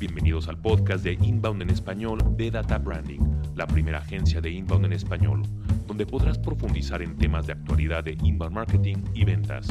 Bienvenidos 0.00 0.48
al 0.48 0.58
podcast 0.58 1.04
de 1.04 1.12
Inbound 1.12 1.60
en 1.60 1.68
español 1.68 2.20
de 2.34 2.50
Data 2.50 2.78
Branding, 2.78 3.20
la 3.54 3.66
primera 3.66 3.98
agencia 3.98 4.40
de 4.40 4.48
Inbound 4.48 4.86
en 4.86 4.94
español, 4.94 5.42
donde 5.86 6.06
podrás 6.06 6.38
profundizar 6.38 7.02
en 7.02 7.18
temas 7.18 7.46
de 7.46 7.52
actualidad 7.52 8.02
de 8.04 8.16
Inbound 8.22 8.54
Marketing 8.54 8.96
y 9.12 9.26
ventas. 9.26 9.68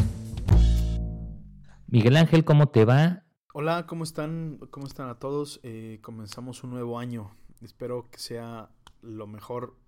Miguel 1.88 2.16
Ángel, 2.16 2.46
¿cómo 2.46 2.70
te 2.70 2.86
va? 2.86 3.24
Hola, 3.54 3.88
¿cómo 3.88 4.04
están? 4.04 4.60
¿Cómo 4.70 4.86
están 4.86 5.10
a 5.10 5.16
todos? 5.16 5.62
Eh, 5.64 5.98
comenzamos 6.04 6.64
un 6.64 6.70
nuevo 6.70 7.00
año. 7.00 7.32
Espero 7.64 8.12
que 8.12 8.20
sea 8.20 8.70
lo 9.02 9.26
mejor 9.26 9.80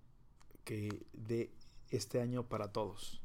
que 0.64 1.06
de 1.14 1.52
este 1.92 2.20
año 2.20 2.50
para 2.50 2.72
todos. 2.72 3.22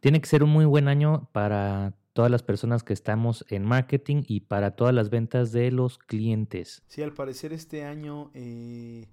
Tiene 0.00 0.20
que 0.20 0.26
ser 0.26 0.42
un 0.42 0.50
muy 0.50 0.64
buen 0.64 0.88
año 0.88 1.28
para 1.30 1.94
todas 2.14 2.30
las 2.30 2.42
personas 2.42 2.82
que 2.82 2.94
estamos 2.94 3.44
en 3.50 3.64
marketing 3.64 4.22
y 4.26 4.40
para 4.40 4.76
todas 4.76 4.94
las 4.94 5.10
ventas 5.10 5.52
de 5.52 5.70
los 5.70 5.98
clientes. 5.98 6.82
Sí, 6.86 7.02
al 7.02 7.12
parecer 7.12 7.52
este 7.52 7.84
año 7.84 8.30
eh, 8.34 9.08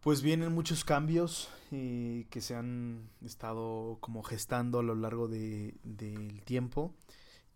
pues 0.00 0.22
vienen 0.22 0.52
muchos 0.52 0.82
cambios 0.84 1.50
eh, 1.70 2.26
que 2.30 2.40
se 2.40 2.54
han 2.54 3.10
estado 3.22 3.98
como 4.00 4.22
gestando 4.22 4.78
a 4.78 4.82
lo 4.82 4.94
largo 4.94 5.28
del 5.28 6.42
tiempo. 6.44 6.94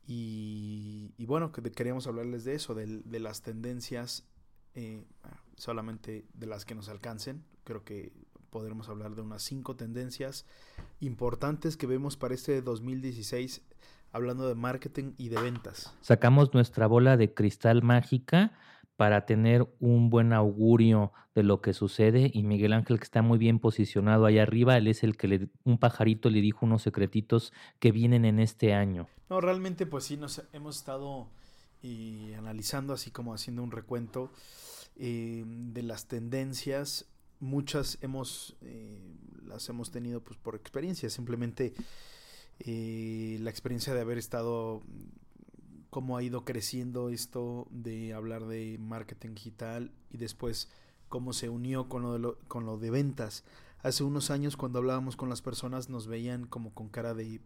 Y, 0.06 1.14
bueno, 1.26 1.52
que 1.52 1.62
queríamos 1.62 2.06
hablarles 2.06 2.44
de 2.44 2.54
eso, 2.54 2.74
de, 2.74 2.86
de 2.86 3.20
las 3.20 3.40
tendencias, 3.40 4.26
eh, 4.74 5.02
solamente 5.56 6.26
de 6.34 6.46
las 6.46 6.66
que 6.66 6.74
nos 6.74 6.90
alcancen. 6.90 7.44
Creo 7.64 7.84
que 7.84 8.12
podremos 8.50 8.90
hablar 8.90 9.14
de 9.14 9.22
unas 9.22 9.42
cinco 9.42 9.74
tendencias 9.74 10.44
importantes 11.00 11.78
que 11.78 11.86
vemos 11.86 12.18
para 12.18 12.34
este 12.34 12.60
2016 12.60 13.62
hablando 14.12 14.48
de 14.48 14.54
marketing 14.54 15.12
y 15.16 15.28
de 15.28 15.40
ventas. 15.40 15.94
Sacamos 16.00 16.54
nuestra 16.54 16.86
bola 16.86 17.16
de 17.16 17.34
cristal 17.34 17.82
mágica 17.82 18.52
para 18.96 19.26
tener 19.26 19.66
un 19.80 20.10
buen 20.10 20.32
augurio 20.32 21.12
de 21.34 21.42
lo 21.42 21.60
que 21.62 21.72
sucede 21.72 22.30
y 22.32 22.42
Miguel 22.42 22.74
Ángel 22.74 22.98
que 22.98 23.04
está 23.04 23.22
muy 23.22 23.38
bien 23.38 23.58
posicionado 23.58 24.26
ahí 24.26 24.38
arriba, 24.38 24.76
él 24.76 24.86
es 24.86 25.02
el 25.02 25.16
que 25.16 25.28
le, 25.28 25.48
un 25.64 25.78
pajarito 25.78 26.28
le 26.28 26.40
dijo 26.40 26.66
unos 26.66 26.82
secretitos 26.82 27.52
que 27.78 27.90
vienen 27.90 28.24
en 28.24 28.38
este 28.38 28.74
año. 28.74 29.08
No, 29.30 29.40
realmente 29.40 29.86
pues 29.86 30.04
sí, 30.04 30.16
nos 30.16 30.42
hemos 30.52 30.76
estado 30.76 31.28
y 31.82 32.32
analizando 32.34 32.92
así 32.92 33.10
como 33.10 33.34
haciendo 33.34 33.62
un 33.62 33.70
recuento 33.70 34.30
eh, 34.96 35.42
de 35.46 35.82
las 35.82 36.06
tendencias 36.06 37.06
muchas 37.40 37.98
hemos 38.02 38.56
eh, 38.60 39.16
las 39.44 39.68
hemos 39.68 39.90
tenido 39.90 40.20
pues 40.20 40.38
por 40.38 40.54
experiencia 40.54 41.10
simplemente 41.10 41.74
eh, 42.60 43.38
la 43.40 43.50
experiencia 43.50 43.94
de 43.94 44.00
haber 44.00 44.18
estado 44.18 44.82
cómo 45.90 46.16
ha 46.16 46.22
ido 46.22 46.44
creciendo 46.44 47.10
esto 47.10 47.66
de 47.70 48.14
hablar 48.14 48.46
de 48.46 48.78
marketing 48.80 49.34
digital 49.34 49.90
y 50.10 50.16
después 50.16 50.68
cómo 51.08 51.32
se 51.32 51.48
unió 51.48 51.88
con 51.88 52.02
lo 52.02 52.18
de, 52.18 52.34
con 52.48 52.64
lo 52.66 52.78
de 52.78 52.90
ventas. 52.90 53.44
Hace 53.82 54.04
unos 54.04 54.30
años 54.30 54.56
cuando 54.56 54.78
hablábamos 54.78 55.16
con 55.16 55.28
las 55.28 55.42
personas 55.42 55.88
nos 55.88 56.06
veían 56.06 56.46
como 56.46 56.72
con 56.72 56.88
cara 56.88 57.14
de 57.14 57.40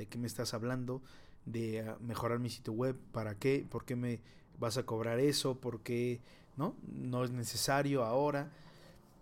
de 0.00 0.06
qué 0.06 0.18
me 0.18 0.26
estás 0.26 0.54
hablando, 0.54 1.02
de 1.44 1.80
ah, 1.82 1.98
mejorar 2.00 2.38
mi 2.38 2.48
sitio 2.48 2.72
web, 2.72 2.96
¿para 3.12 3.34
qué? 3.38 3.66
¿Por 3.70 3.84
qué 3.84 3.96
me 3.96 4.20
vas 4.58 4.78
a 4.78 4.84
cobrar 4.84 5.20
eso? 5.20 5.60
¿Por 5.60 5.80
qué 5.80 6.20
no? 6.56 6.74
No 6.90 7.22
es 7.22 7.30
necesario 7.30 8.02
ahora. 8.04 8.50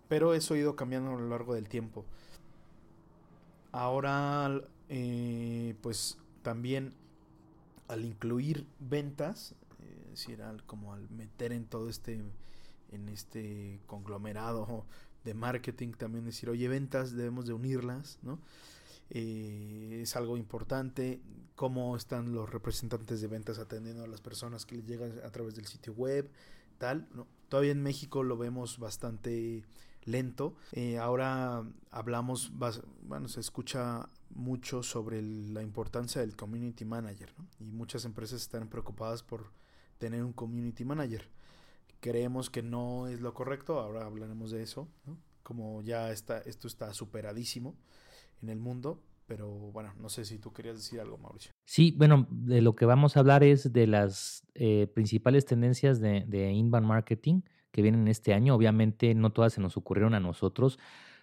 Pero 0.07 0.33
eso 0.33 0.53
ha 0.53 0.57
ido 0.57 0.75
cambiando 0.75 1.11
a 1.11 1.19
lo 1.19 1.27
largo 1.29 1.53
del 1.53 1.67
tiempo. 1.67 2.05
Ahora 3.71 4.61
eh, 4.89 5.75
pues 5.81 6.17
también 6.41 6.93
al 7.87 8.05
incluir 8.05 8.65
ventas, 8.79 9.55
eh, 9.79 10.07
decir, 10.11 10.41
al, 10.41 10.63
como 10.65 10.93
al 10.93 11.09
meter 11.09 11.51
en 11.51 11.65
todo 11.65 11.89
este, 11.89 12.21
en 12.91 13.09
este 13.09 13.79
conglomerado 13.87 14.85
de 15.23 15.33
marketing, 15.33 15.91
también 15.93 16.25
decir, 16.25 16.49
oye, 16.49 16.67
ventas 16.67 17.13
debemos 17.13 17.45
de 17.45 17.53
unirlas, 17.53 18.19
¿no? 18.21 18.39
Eh, 19.11 19.99
es 20.03 20.15
algo 20.15 20.37
importante, 20.37 21.19
cómo 21.55 21.95
están 21.95 22.31
los 22.31 22.49
representantes 22.49 23.21
de 23.21 23.27
ventas 23.27 23.57
atendiendo 23.57 24.03
a 24.03 24.07
las 24.07 24.21
personas 24.21 24.65
que 24.65 24.75
les 24.75 24.85
llegan 24.85 25.13
a 25.25 25.31
través 25.31 25.55
del 25.55 25.65
sitio 25.65 25.93
web, 25.93 26.29
tal, 26.77 27.07
¿no? 27.13 27.27
Todavía 27.49 27.71
en 27.71 27.81
México 27.81 28.23
lo 28.23 28.37
vemos 28.37 28.77
bastante 28.77 29.63
lento. 30.05 30.55
Eh, 30.71 30.99
ahora 30.99 31.63
hablamos, 31.91 32.51
bueno, 33.03 33.27
se 33.27 33.39
escucha 33.39 34.07
mucho 34.29 34.83
sobre 34.83 35.21
la 35.21 35.61
importancia 35.61 36.21
del 36.21 36.35
community 36.35 36.85
manager 36.85 37.33
y 37.59 37.71
muchas 37.71 38.05
empresas 38.05 38.41
están 38.41 38.67
preocupadas 38.67 39.23
por 39.23 39.51
tener 39.97 40.23
un 40.23 40.33
community 40.33 40.85
manager. 40.85 41.29
Creemos 41.99 42.49
que 42.49 42.63
no 42.63 43.07
es 43.07 43.19
lo 43.21 43.33
correcto, 43.33 43.79
ahora 43.79 44.05
hablaremos 44.05 44.51
de 44.51 44.63
eso, 44.63 44.87
como 45.43 45.81
ya 45.81 46.11
está, 46.11 46.39
esto 46.39 46.67
está 46.67 46.93
superadísimo 46.93 47.75
en 48.41 48.49
el 48.49 48.59
mundo, 48.59 49.03
pero 49.25 49.49
bueno, 49.49 49.93
no 49.99 50.09
sé 50.09 50.25
si 50.25 50.39
tú 50.39 50.53
querías 50.53 50.77
decir 50.77 50.99
algo, 50.99 51.17
Mauricio. 51.17 51.51
Sí, 51.65 51.93
bueno, 51.97 52.27
de 52.31 52.61
lo 52.61 52.75
que 52.75 52.85
vamos 52.85 53.15
a 53.15 53.19
hablar 53.19 53.43
es 53.43 53.71
de 53.71 53.85
las 53.85 54.43
eh, 54.55 54.87
principales 54.87 55.45
tendencias 55.45 55.99
de, 55.99 56.23
de 56.25 56.51
inbound 56.51 56.87
marketing 56.87 57.41
que 57.71 57.81
vienen 57.81 58.07
este 58.07 58.33
año. 58.33 58.55
Obviamente 58.55 59.13
no 59.13 59.31
todas 59.31 59.53
se 59.53 59.61
nos 59.61 59.77
ocurrieron 59.77 60.13
a 60.13 60.19
nosotros, 60.19 60.79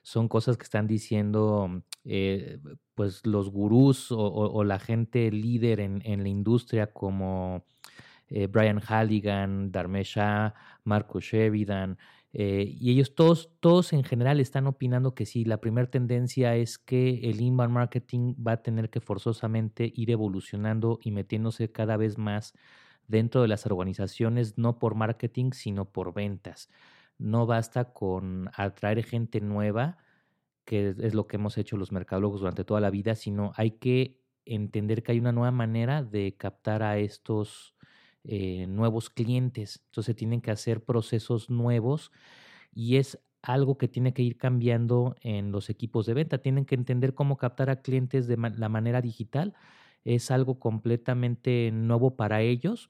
son 0.06 0.28
cosas 0.28 0.56
que 0.56 0.62
están 0.62 0.86
diciendo 0.86 1.82
eh, 2.04 2.60
pues 2.94 3.26
los 3.26 3.50
gurús 3.50 4.12
o, 4.12 4.62
la 4.62 4.78
gente 4.78 5.32
líder 5.32 5.80
en, 5.80 6.22
la 6.22 6.28
industria 6.28 6.92
como 6.92 7.64
eh, 8.28 8.46
Brian 8.46 8.80
Halligan, 8.80 9.72
Dharmesha, 9.72 10.54
Marco 10.84 11.18
Sheridan, 11.18 11.98
eh, 12.32 12.72
y 12.78 12.92
ellos 12.92 13.16
todos, 13.16 13.50
todos 13.58 13.92
en 13.92 14.04
general 14.04 14.38
están 14.38 14.68
opinando 14.68 15.12
que 15.16 15.26
sí, 15.26 15.44
la 15.44 15.60
primera 15.60 15.90
tendencia 15.90 16.54
es 16.54 16.78
que 16.78 17.28
el 17.28 17.40
inbound 17.40 17.72
marketing 17.72 18.36
va 18.36 18.52
a 18.52 18.62
tener 18.62 18.90
que 18.90 19.00
forzosamente 19.00 19.92
ir 19.92 20.12
evolucionando 20.12 21.00
y 21.02 21.10
metiéndose 21.10 21.72
cada 21.72 21.96
vez 21.96 22.16
más 22.16 22.54
dentro 23.08 23.42
de 23.42 23.48
las 23.48 23.66
organizaciones, 23.66 24.56
no 24.56 24.78
por 24.78 24.94
marketing, 24.94 25.50
sino 25.50 25.84
por 25.84 26.14
ventas. 26.14 26.70
No 27.18 27.46
basta 27.46 27.92
con 27.92 28.50
atraer 28.54 29.04
gente 29.04 29.40
nueva, 29.40 29.98
que 30.64 30.94
es 30.98 31.14
lo 31.14 31.26
que 31.26 31.36
hemos 31.36 31.58
hecho 31.58 31.76
los 31.76 31.92
mercadólogos 31.92 32.40
durante 32.40 32.64
toda 32.64 32.80
la 32.80 32.90
vida, 32.90 33.14
sino 33.14 33.52
hay 33.56 33.72
que 33.72 34.20
entender 34.44 35.02
que 35.02 35.12
hay 35.12 35.18
una 35.18 35.32
nueva 35.32 35.50
manera 35.52 36.02
de 36.02 36.36
captar 36.36 36.82
a 36.82 36.98
estos 36.98 37.74
eh, 38.24 38.66
nuevos 38.68 39.10
clientes. 39.10 39.82
Entonces 39.86 40.16
tienen 40.16 40.40
que 40.40 40.50
hacer 40.50 40.84
procesos 40.84 41.50
nuevos 41.50 42.12
y 42.72 42.96
es 42.96 43.18
algo 43.42 43.78
que 43.78 43.88
tiene 43.88 44.12
que 44.12 44.22
ir 44.22 44.36
cambiando 44.38 45.16
en 45.20 45.52
los 45.52 45.70
equipos 45.70 46.06
de 46.06 46.14
venta. 46.14 46.38
Tienen 46.38 46.66
que 46.66 46.74
entender 46.74 47.14
cómo 47.14 47.36
captar 47.36 47.70
a 47.70 47.82
clientes 47.82 48.26
de 48.26 48.36
la 48.36 48.68
manera 48.68 49.00
digital 49.00 49.54
es 50.06 50.30
algo 50.30 50.60
completamente 50.60 51.70
nuevo 51.72 52.16
para 52.16 52.40
ellos 52.40 52.88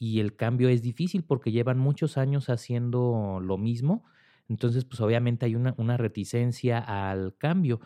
y 0.00 0.20
el 0.20 0.34
cambio 0.34 0.70
es 0.70 0.80
difícil 0.80 1.22
porque 1.24 1.52
llevan 1.52 1.78
muchos 1.78 2.16
años 2.16 2.48
haciendo 2.48 3.38
lo 3.42 3.58
mismo. 3.58 4.02
Entonces, 4.48 4.86
pues 4.86 4.98
obviamente 5.02 5.44
hay 5.44 5.54
una, 5.54 5.74
una 5.76 5.98
reticencia 5.98 6.78
al 6.78 7.36
cambio. 7.36 7.80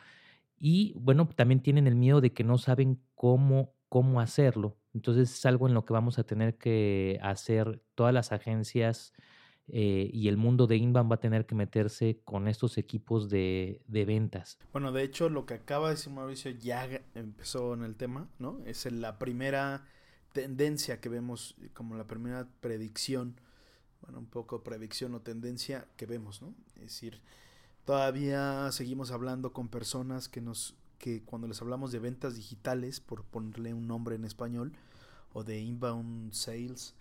Y 0.56 0.94
bueno, 0.96 1.28
también 1.34 1.60
tienen 1.60 1.88
el 1.88 1.96
miedo 1.96 2.20
de 2.20 2.32
que 2.32 2.44
no 2.44 2.56
saben 2.56 3.00
cómo, 3.16 3.74
cómo 3.88 4.20
hacerlo. 4.20 4.78
Entonces 4.94 5.34
es 5.34 5.44
algo 5.44 5.66
en 5.66 5.74
lo 5.74 5.84
que 5.84 5.92
vamos 5.92 6.20
a 6.20 6.22
tener 6.22 6.56
que 6.56 7.18
hacer 7.20 7.82
todas 7.96 8.14
las 8.14 8.30
agencias 8.30 9.12
eh, 9.66 10.08
y 10.12 10.28
el 10.28 10.36
mundo 10.36 10.68
de 10.68 10.76
inbound 10.76 11.10
va 11.10 11.16
a 11.16 11.20
tener 11.20 11.46
que 11.46 11.56
meterse 11.56 12.20
con 12.22 12.46
estos 12.46 12.78
equipos 12.78 13.28
de, 13.28 13.82
de, 13.88 14.04
ventas. 14.04 14.60
Bueno, 14.72 14.92
de 14.92 15.02
hecho, 15.02 15.28
lo 15.28 15.46
que 15.46 15.54
acaba 15.54 15.88
de 15.88 15.96
decir 15.96 16.12
Mauricio 16.12 16.52
ya 16.52 16.88
empezó 17.16 17.74
en 17.74 17.82
el 17.82 17.96
tema, 17.96 18.28
¿no? 18.38 18.60
Es 18.66 18.86
la 18.92 19.18
primera 19.18 19.84
tendencia 20.34 21.00
que 21.00 21.08
vemos, 21.08 21.54
como 21.72 21.96
la 21.96 22.06
primera 22.06 22.46
predicción, 22.60 23.40
bueno, 24.02 24.18
un 24.18 24.26
poco 24.26 24.62
predicción 24.64 25.14
o 25.14 25.20
tendencia 25.20 25.86
que 25.96 26.06
vemos, 26.06 26.42
¿no? 26.42 26.54
Es 26.74 26.82
decir, 26.82 27.20
todavía 27.86 28.70
seguimos 28.72 29.12
hablando 29.12 29.52
con 29.52 29.68
personas 29.68 30.28
que 30.28 30.40
nos, 30.40 30.74
que 30.98 31.22
cuando 31.22 31.46
les 31.46 31.62
hablamos 31.62 31.92
de 31.92 32.00
ventas 32.00 32.34
digitales, 32.34 32.98
por 32.98 33.24
ponerle 33.24 33.72
un 33.72 33.86
nombre 33.86 34.16
en 34.16 34.24
español, 34.24 34.72
o 35.32 35.44
de 35.44 35.60
inbound 35.60 36.32
sales, 36.32 36.94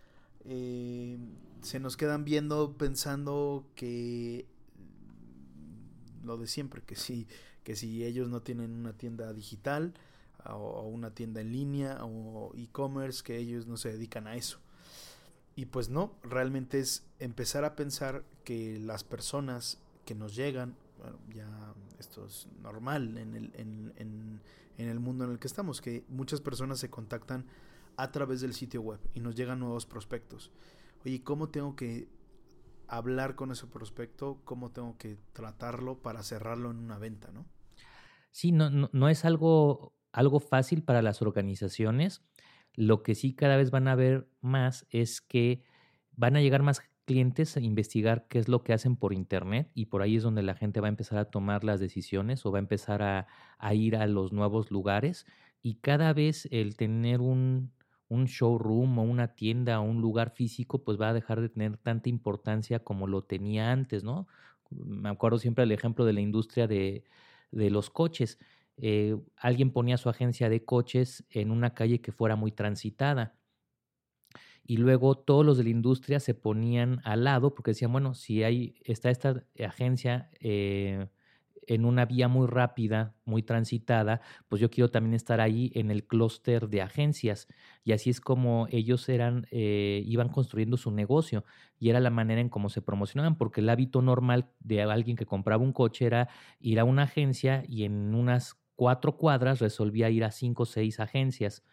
eh, 0.45 1.17
se 1.61 1.79
nos 1.79 1.97
quedan 1.97 2.25
viendo 2.25 2.77
pensando 2.77 3.65
que 3.75 4.45
lo 6.23 6.37
de 6.37 6.45
siempre, 6.45 6.83
que 6.83 6.95
si, 6.95 7.27
que 7.63 7.75
si 7.75 8.05
ellos 8.05 8.29
no 8.29 8.43
tienen 8.43 8.73
una 8.73 8.93
tienda 8.93 9.33
digital 9.33 9.95
o 10.45 10.87
una 10.87 11.13
tienda 11.13 11.41
en 11.41 11.51
línea 11.51 11.99
o 12.01 12.53
e-commerce, 12.55 13.23
que 13.23 13.37
ellos 13.37 13.67
no 13.67 13.77
se 13.77 13.91
dedican 13.91 14.27
a 14.27 14.35
eso. 14.35 14.59
Y 15.55 15.65
pues 15.65 15.89
no, 15.89 16.13
realmente 16.23 16.79
es 16.79 17.05
empezar 17.19 17.63
a 17.63 17.75
pensar 17.75 18.23
que 18.43 18.79
las 18.79 19.03
personas 19.03 19.79
que 20.05 20.15
nos 20.15 20.35
llegan, 20.35 20.75
bueno, 20.97 21.19
ya 21.33 21.73
esto 21.99 22.25
es 22.25 22.47
normal 22.61 23.17
en 23.17 23.35
el, 23.35 23.51
en, 23.55 23.93
en, 23.97 24.41
en 24.77 24.89
el 24.89 24.99
mundo 24.99 25.25
en 25.25 25.31
el 25.31 25.39
que 25.39 25.47
estamos, 25.47 25.79
que 25.81 26.03
muchas 26.09 26.41
personas 26.41 26.79
se 26.79 26.89
contactan 26.89 27.45
a 27.97 28.11
través 28.11 28.41
del 28.41 28.53
sitio 28.53 28.81
web 28.81 28.99
y 29.13 29.19
nos 29.19 29.35
llegan 29.35 29.59
nuevos 29.59 29.85
prospectos. 29.85 30.51
oye, 31.05 31.23
¿cómo 31.23 31.49
tengo 31.49 31.75
que 31.75 32.07
hablar 32.87 33.35
con 33.35 33.51
ese 33.51 33.67
prospecto? 33.67 34.41
¿Cómo 34.45 34.71
tengo 34.71 34.97
que 34.97 35.17
tratarlo 35.33 36.01
para 36.01 36.23
cerrarlo 36.23 36.71
en 36.71 36.77
una 36.77 36.97
venta, 36.97 37.31
no? 37.31 37.45
Sí, 38.31 38.51
no, 38.51 38.69
no, 38.69 38.89
no 38.93 39.09
es 39.09 39.25
algo, 39.25 39.93
algo 40.13 40.39
fácil 40.39 40.83
para 40.83 41.01
las 41.01 41.21
organizaciones. 41.21 42.23
Lo 42.75 43.03
que 43.03 43.15
sí 43.15 43.33
cada 43.33 43.57
vez 43.57 43.71
van 43.71 43.87
a 43.87 43.95
ver 43.95 44.29
más 44.41 44.87
es 44.89 45.19
que 45.21 45.63
van 46.15 46.37
a 46.37 46.41
llegar 46.41 46.63
más 46.63 46.81
clientes 47.05 47.57
a 47.57 47.61
investigar 47.61 48.27
qué 48.29 48.39
es 48.39 48.47
lo 48.47 48.63
que 48.63 48.73
hacen 48.73 48.95
por 48.95 49.13
internet 49.13 49.69
y 49.73 49.87
por 49.87 50.01
ahí 50.01 50.15
es 50.15 50.23
donde 50.23 50.41
la 50.41 50.55
gente 50.55 50.79
va 50.79 50.87
a 50.87 50.89
empezar 50.89 51.19
a 51.19 51.25
tomar 51.25 51.63
las 51.63 51.79
decisiones 51.79 52.45
o 52.45 52.51
va 52.51 52.59
a 52.59 52.61
empezar 52.61 53.01
a, 53.01 53.27
ir 53.73 53.95
a 53.97 54.07
los 54.07 54.31
nuevos 54.31 54.71
lugares 54.71 55.25
y 55.61 55.75
cada 55.75 56.13
vez 56.13 56.47
el 56.51 56.77
tener 56.77 57.19
un, 57.19 57.73
un 58.07 58.25
showroom 58.25 58.99
o 58.99 59.03
una 59.03 59.35
tienda 59.35 59.79
o 59.79 59.83
un 59.83 60.01
lugar 60.01 60.29
físico 60.31 60.83
pues 60.83 60.99
va 60.99 61.09
a 61.09 61.13
dejar 61.13 61.41
de 61.41 61.49
tener 61.49 61.77
tanta 61.77 62.09
importancia 62.09 62.79
como 62.79 63.07
lo 63.07 63.23
tenía 63.23 63.71
antes, 63.71 64.03
¿no? 64.03 64.27
Me 64.69 65.09
acuerdo 65.09 65.39
siempre 65.39 65.63
del 65.63 65.71
ejemplo 65.73 66.05
de 66.05 66.13
la 66.13 66.21
industria 66.21 66.67
de, 66.67 67.03
de 67.51 67.69
los 67.69 67.89
coches. 67.89 68.39
Eh, 68.77 69.15
alguien 69.37 69.71
ponía 69.71 69.97
su 69.97 70.09
agencia 70.09 70.49
de 70.49 70.65
coches 70.65 71.25
en 71.29 71.51
una 71.51 71.73
calle 71.73 72.01
que 72.01 72.11
fuera 72.11 72.35
muy 72.35 72.51
transitada 72.51 73.39
y 74.65 74.77
luego 74.77 75.15
todos 75.17 75.45
los 75.45 75.57
de 75.57 75.63
la 75.65 75.69
industria 75.69 76.19
se 76.19 76.33
ponían 76.33 77.01
al 77.03 77.23
lado 77.25 77.53
porque 77.53 77.71
decían, 77.71 77.91
bueno, 77.91 78.13
si 78.13 78.43
hay, 78.43 78.75
está 78.83 79.09
esta 79.09 79.43
agencia 79.63 80.29
eh, 80.39 81.07
en 81.67 81.85
una 81.85 82.05
vía 82.05 82.27
muy 82.27 82.47
rápida, 82.47 83.15
muy 83.25 83.43
transitada, 83.43 84.21
pues 84.49 84.61
yo 84.61 84.69
quiero 84.69 84.89
también 84.91 85.13
estar 85.13 85.39
ahí 85.41 85.71
en 85.75 85.91
el 85.91 86.05
clúster 86.07 86.67
de 86.69 86.81
agencias. 86.81 87.47
Y 87.83 87.93
así 87.93 88.09
es 88.09 88.19
como 88.21 88.67
ellos 88.69 89.07
eran, 89.09 89.47
eh, 89.51 90.03
iban 90.05 90.29
construyendo 90.29 90.77
su 90.77 90.91
negocio 90.91 91.45
y 91.79 91.89
era 91.89 91.99
la 92.01 92.09
manera 92.09 92.41
en 92.41 92.49
cómo 92.49 92.69
se 92.69 92.81
promocionaban, 92.81 93.37
porque 93.37 93.61
el 93.61 93.69
hábito 93.69 94.01
normal 94.01 94.51
de 94.59 94.81
alguien 94.83 95.15
que 95.17 95.25
compraba 95.25 95.63
un 95.63 95.73
coche 95.73 96.05
era 96.05 96.29
ir 96.59 96.79
a 96.79 96.85
una 96.85 97.03
agencia 97.03 97.63
y 97.67 97.83
en 97.85 98.13
unas 98.15 98.62
cuatro 98.83 99.15
cuadras 99.15 99.61
resolvía 99.61 100.09
ir 100.09 100.25
a 100.25 100.31
cinco 100.31 100.63
o 100.63 100.65
seis 100.65 100.99
agencias. 100.99 101.63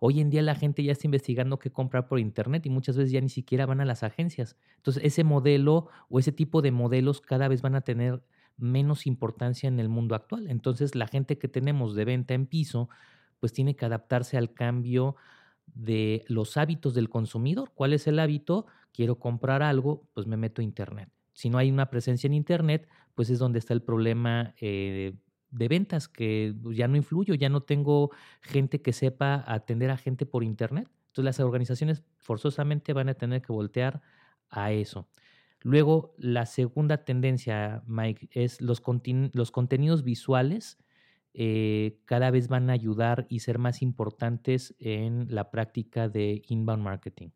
Hoy 0.00 0.20
en 0.20 0.28
día 0.28 0.42
la 0.42 0.54
gente 0.54 0.82
ya 0.82 0.92
está 0.92 1.06
investigando 1.06 1.58
qué 1.58 1.72
comprar 1.72 2.08
por 2.08 2.18
internet 2.18 2.66
y 2.66 2.68
muchas 2.68 2.94
veces 2.94 3.10
ya 3.10 3.22
ni 3.22 3.30
siquiera 3.30 3.64
van 3.64 3.80
a 3.80 3.86
las 3.86 4.02
agencias. 4.02 4.54
Entonces 4.76 5.02
ese 5.02 5.24
modelo 5.24 5.88
o 6.10 6.18
ese 6.18 6.30
tipo 6.30 6.60
de 6.60 6.70
modelos 6.70 7.22
cada 7.22 7.48
vez 7.48 7.62
van 7.62 7.74
a 7.74 7.80
tener 7.80 8.22
menos 8.58 9.06
importancia 9.06 9.66
en 9.66 9.80
el 9.80 9.88
mundo 9.88 10.14
actual. 10.14 10.46
Entonces 10.50 10.94
la 10.94 11.06
gente 11.06 11.38
que 11.38 11.48
tenemos 11.48 11.94
de 11.94 12.04
venta 12.04 12.34
en 12.34 12.44
piso 12.44 12.90
pues 13.40 13.54
tiene 13.54 13.74
que 13.74 13.86
adaptarse 13.86 14.36
al 14.36 14.52
cambio 14.52 15.16
de 15.64 16.22
los 16.28 16.58
hábitos 16.58 16.92
del 16.92 17.08
consumidor. 17.08 17.72
¿Cuál 17.74 17.94
es 17.94 18.06
el 18.06 18.18
hábito? 18.18 18.66
Quiero 18.92 19.18
comprar 19.18 19.62
algo, 19.62 20.06
pues 20.12 20.26
me 20.26 20.36
meto 20.36 20.60
a 20.60 20.64
internet. 20.64 21.08
Si 21.32 21.48
no 21.48 21.56
hay 21.56 21.70
una 21.70 21.88
presencia 21.88 22.26
en 22.26 22.34
internet, 22.34 22.86
pues 23.14 23.30
es 23.30 23.38
donde 23.38 23.58
está 23.58 23.72
el 23.72 23.80
problema 23.80 24.54
eh, 24.60 25.14
de 25.50 25.68
ventas, 25.68 26.08
que 26.08 26.54
ya 26.72 26.88
no 26.88 26.96
influyo, 26.96 27.34
ya 27.34 27.48
no 27.48 27.62
tengo 27.62 28.10
gente 28.40 28.82
que 28.82 28.92
sepa 28.92 29.44
atender 29.46 29.90
a 29.90 29.96
gente 29.96 30.26
por 30.26 30.44
Internet. 30.44 30.88
Entonces 31.08 31.24
las 31.24 31.40
organizaciones 31.40 32.02
forzosamente 32.18 32.92
van 32.92 33.08
a 33.08 33.14
tener 33.14 33.42
que 33.42 33.52
voltear 33.52 34.02
a 34.50 34.72
eso. 34.72 35.08
Luego, 35.62 36.14
la 36.18 36.46
segunda 36.46 37.04
tendencia, 37.04 37.82
Mike, 37.86 38.28
es 38.32 38.60
los, 38.60 38.82
los 39.32 39.50
contenidos 39.50 40.04
visuales 40.04 40.78
eh, 41.34 42.00
cada 42.04 42.30
vez 42.30 42.48
van 42.48 42.70
a 42.70 42.72
ayudar 42.72 43.26
y 43.28 43.40
ser 43.40 43.58
más 43.58 43.82
importantes 43.82 44.74
en 44.78 45.26
la 45.34 45.50
práctica 45.50 46.08
de 46.08 46.42
inbound 46.48 46.82
marketing. 46.82 47.28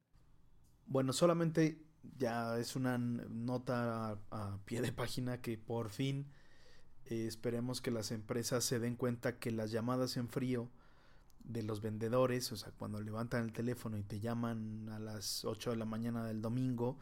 Bueno, 0.86 1.12
solamente 1.12 1.82
ya 2.18 2.58
es 2.58 2.74
una 2.74 2.98
nota 2.98 4.18
a 4.30 4.58
pie 4.64 4.82
de 4.82 4.92
página 4.92 5.40
que 5.40 5.56
por 5.58 5.90
fin 5.90 6.26
eh, 7.06 7.26
esperemos 7.26 7.80
que 7.80 7.90
las 7.90 8.10
empresas 8.10 8.64
se 8.64 8.78
den 8.78 8.96
cuenta 8.96 9.38
que 9.38 9.50
las 9.50 9.70
llamadas 9.70 10.16
en 10.16 10.28
frío 10.28 10.68
de 11.44 11.62
los 11.62 11.80
vendedores, 11.80 12.52
o 12.52 12.56
sea, 12.56 12.72
cuando 12.72 13.00
levantan 13.00 13.44
el 13.44 13.52
teléfono 13.52 13.98
y 13.98 14.02
te 14.02 14.20
llaman 14.20 14.88
a 14.90 14.98
las 14.98 15.44
8 15.44 15.70
de 15.70 15.76
la 15.76 15.84
mañana 15.84 16.24
del 16.24 16.40
domingo, 16.40 16.98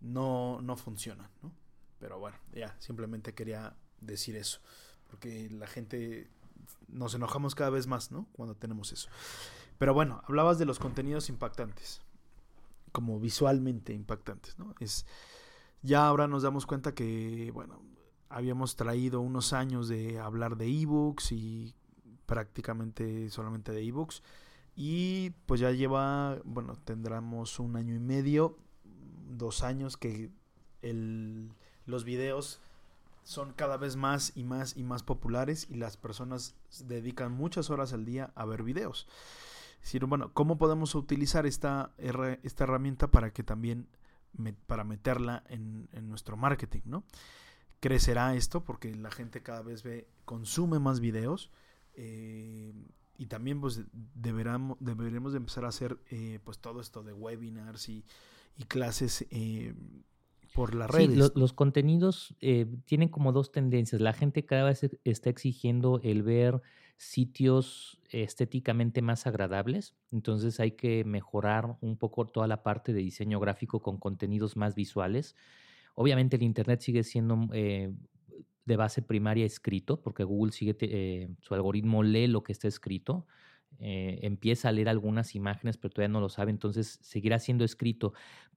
no, 0.00 0.60
no 0.62 0.76
funcionan, 0.76 1.30
¿no? 1.42 1.52
Pero 1.98 2.18
bueno, 2.18 2.38
ya, 2.52 2.74
simplemente 2.80 3.34
quería 3.34 3.76
decir 4.00 4.36
eso, 4.36 4.60
porque 5.08 5.48
la 5.50 5.66
gente 5.66 6.30
nos 6.88 7.14
enojamos 7.14 7.54
cada 7.54 7.70
vez 7.70 7.86
más, 7.86 8.10
¿no? 8.10 8.26
Cuando 8.32 8.56
tenemos 8.56 8.92
eso. 8.92 9.08
Pero 9.78 9.94
bueno, 9.94 10.22
hablabas 10.26 10.58
de 10.58 10.64
los 10.64 10.78
contenidos 10.78 11.28
impactantes, 11.28 12.00
como 12.92 13.20
visualmente 13.20 13.92
impactantes, 13.92 14.58
¿no? 14.58 14.74
Es, 14.80 15.06
ya 15.82 16.06
ahora 16.06 16.26
nos 16.26 16.42
damos 16.42 16.66
cuenta 16.66 16.94
que, 16.94 17.50
bueno, 17.52 17.82
habíamos 18.30 18.76
traído 18.76 19.20
unos 19.20 19.52
años 19.52 19.88
de 19.88 20.18
hablar 20.18 20.56
de 20.56 20.66
ebooks 20.66 21.32
y 21.32 21.74
prácticamente 22.26 23.28
solamente 23.28 23.72
de 23.72 23.82
ebooks. 23.82 24.22
Y 24.76 25.30
pues 25.46 25.60
ya 25.60 25.72
lleva, 25.72 26.38
bueno, 26.44 26.76
tendremos 26.84 27.58
un 27.58 27.76
año 27.76 27.94
y 27.94 27.98
medio, 27.98 28.56
dos 29.28 29.62
años 29.62 29.96
que 29.96 30.30
los 31.84 32.04
videos 32.04 32.60
son 33.24 33.52
cada 33.52 33.76
vez 33.76 33.96
más 33.96 34.32
y 34.34 34.44
más 34.44 34.76
y 34.76 34.84
más 34.84 35.02
populares 35.02 35.66
y 35.68 35.74
las 35.74 35.96
personas 35.96 36.54
dedican 36.86 37.32
muchas 37.32 37.68
horas 37.68 37.92
al 37.92 38.04
día 38.04 38.32
a 38.36 38.44
ver 38.46 38.62
videos. 38.62 39.06
Decir, 39.82 40.04
bueno, 40.06 40.32
¿cómo 40.32 40.56
podemos 40.56 40.94
utilizar 40.94 41.46
esta, 41.46 41.92
esta 41.98 42.64
herramienta 42.64 43.10
para 43.10 43.32
que 43.32 43.42
también, 43.42 43.88
para 44.66 44.84
meterla 44.84 45.42
en, 45.48 45.88
en 45.92 46.08
nuestro 46.08 46.36
marketing, 46.36 46.82
¿no? 46.84 47.04
Crecerá 47.80 48.34
esto 48.36 48.62
porque 48.62 48.94
la 48.94 49.10
gente 49.10 49.42
cada 49.42 49.62
vez 49.62 49.82
ve, 49.82 50.06
consume 50.24 50.78
más 50.78 51.00
videos 51.00 51.50
eh, 51.94 52.72
y 53.18 53.26
también 53.26 53.60
pues 53.60 53.82
deberamos, 54.14 54.76
deberemos 54.80 55.32
de 55.32 55.38
empezar 55.38 55.64
a 55.64 55.68
hacer 55.68 55.98
eh, 56.10 56.38
pues 56.44 56.58
todo 56.58 56.80
esto 56.80 57.02
de 57.02 57.12
webinars 57.12 57.88
y, 57.88 58.04
clases 58.68 59.26
eh, 59.30 59.74
por 60.54 60.74
las 60.74 60.90
redes. 60.90 61.32
los 61.34 61.52
contenidos 61.54 62.36
tienen 62.84 63.08
como 63.08 63.32
dos 63.32 63.52
tendencias. 63.52 64.02
La 64.02 64.12
gente 64.12 64.44
cada 64.44 64.64
vez 64.64 64.86
está 65.04 65.30
exigiendo 65.30 65.98
el 66.02 66.22
ver 66.22 66.60
sitios 66.98 67.98
estéticamente 68.10 69.00
más 69.00 69.26
agradables, 69.26 69.94
entonces 70.12 70.60
hay 70.60 70.72
que 70.72 71.04
mejorar 71.04 71.78
un 71.80 71.96
poco 71.96 72.26
toda 72.26 72.46
la 72.46 72.62
parte 72.62 72.92
de 72.92 73.00
diseño 73.00 73.40
gráfico 73.40 73.80
con 73.80 73.96
contenidos 73.96 74.58
más 74.58 74.74
visuales. 74.74 75.36
Obviamente 75.94 76.36
el 76.36 76.42
Internet 76.42 76.80
sigue 76.80 77.02
siendo 77.02 77.48
eh, 77.52 77.92
de 78.64 78.76
base 78.76 79.02
primaria 79.02 79.44
escrito, 79.44 80.00
porque 80.00 80.24
Google 80.24 80.52
sigue, 80.52 80.76
eh, 80.80 81.28
su 81.40 81.54
algoritmo 81.54 82.02
lee 82.02 82.26
lo 82.26 82.42
que 82.42 82.52
está 82.52 82.68
escrito, 82.68 83.26
eh, 83.78 84.20
empieza 84.22 84.68
a 84.68 84.72
leer 84.72 84.88
algunas 84.88 85.34
imágenes, 85.34 85.76
pero 85.76 85.92
todavía 85.92 86.12
no 86.12 86.20
lo 86.20 86.28
sabe, 86.28 86.50
entonces 86.50 86.98
seguirá 87.02 87.38
siendo 87.38 87.64
escrito. 87.64 88.12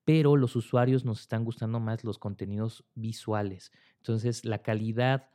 Pero 0.06 0.36
los 0.36 0.56
usuarios 0.56 1.06
nos 1.06 1.22
están 1.22 1.46
gustando 1.46 1.80
más 1.80 2.04
los 2.04 2.18
contenidos 2.18 2.84
visuales. 2.94 3.72
Entonces 3.98 4.44
la 4.44 4.62
calidad 4.62 5.30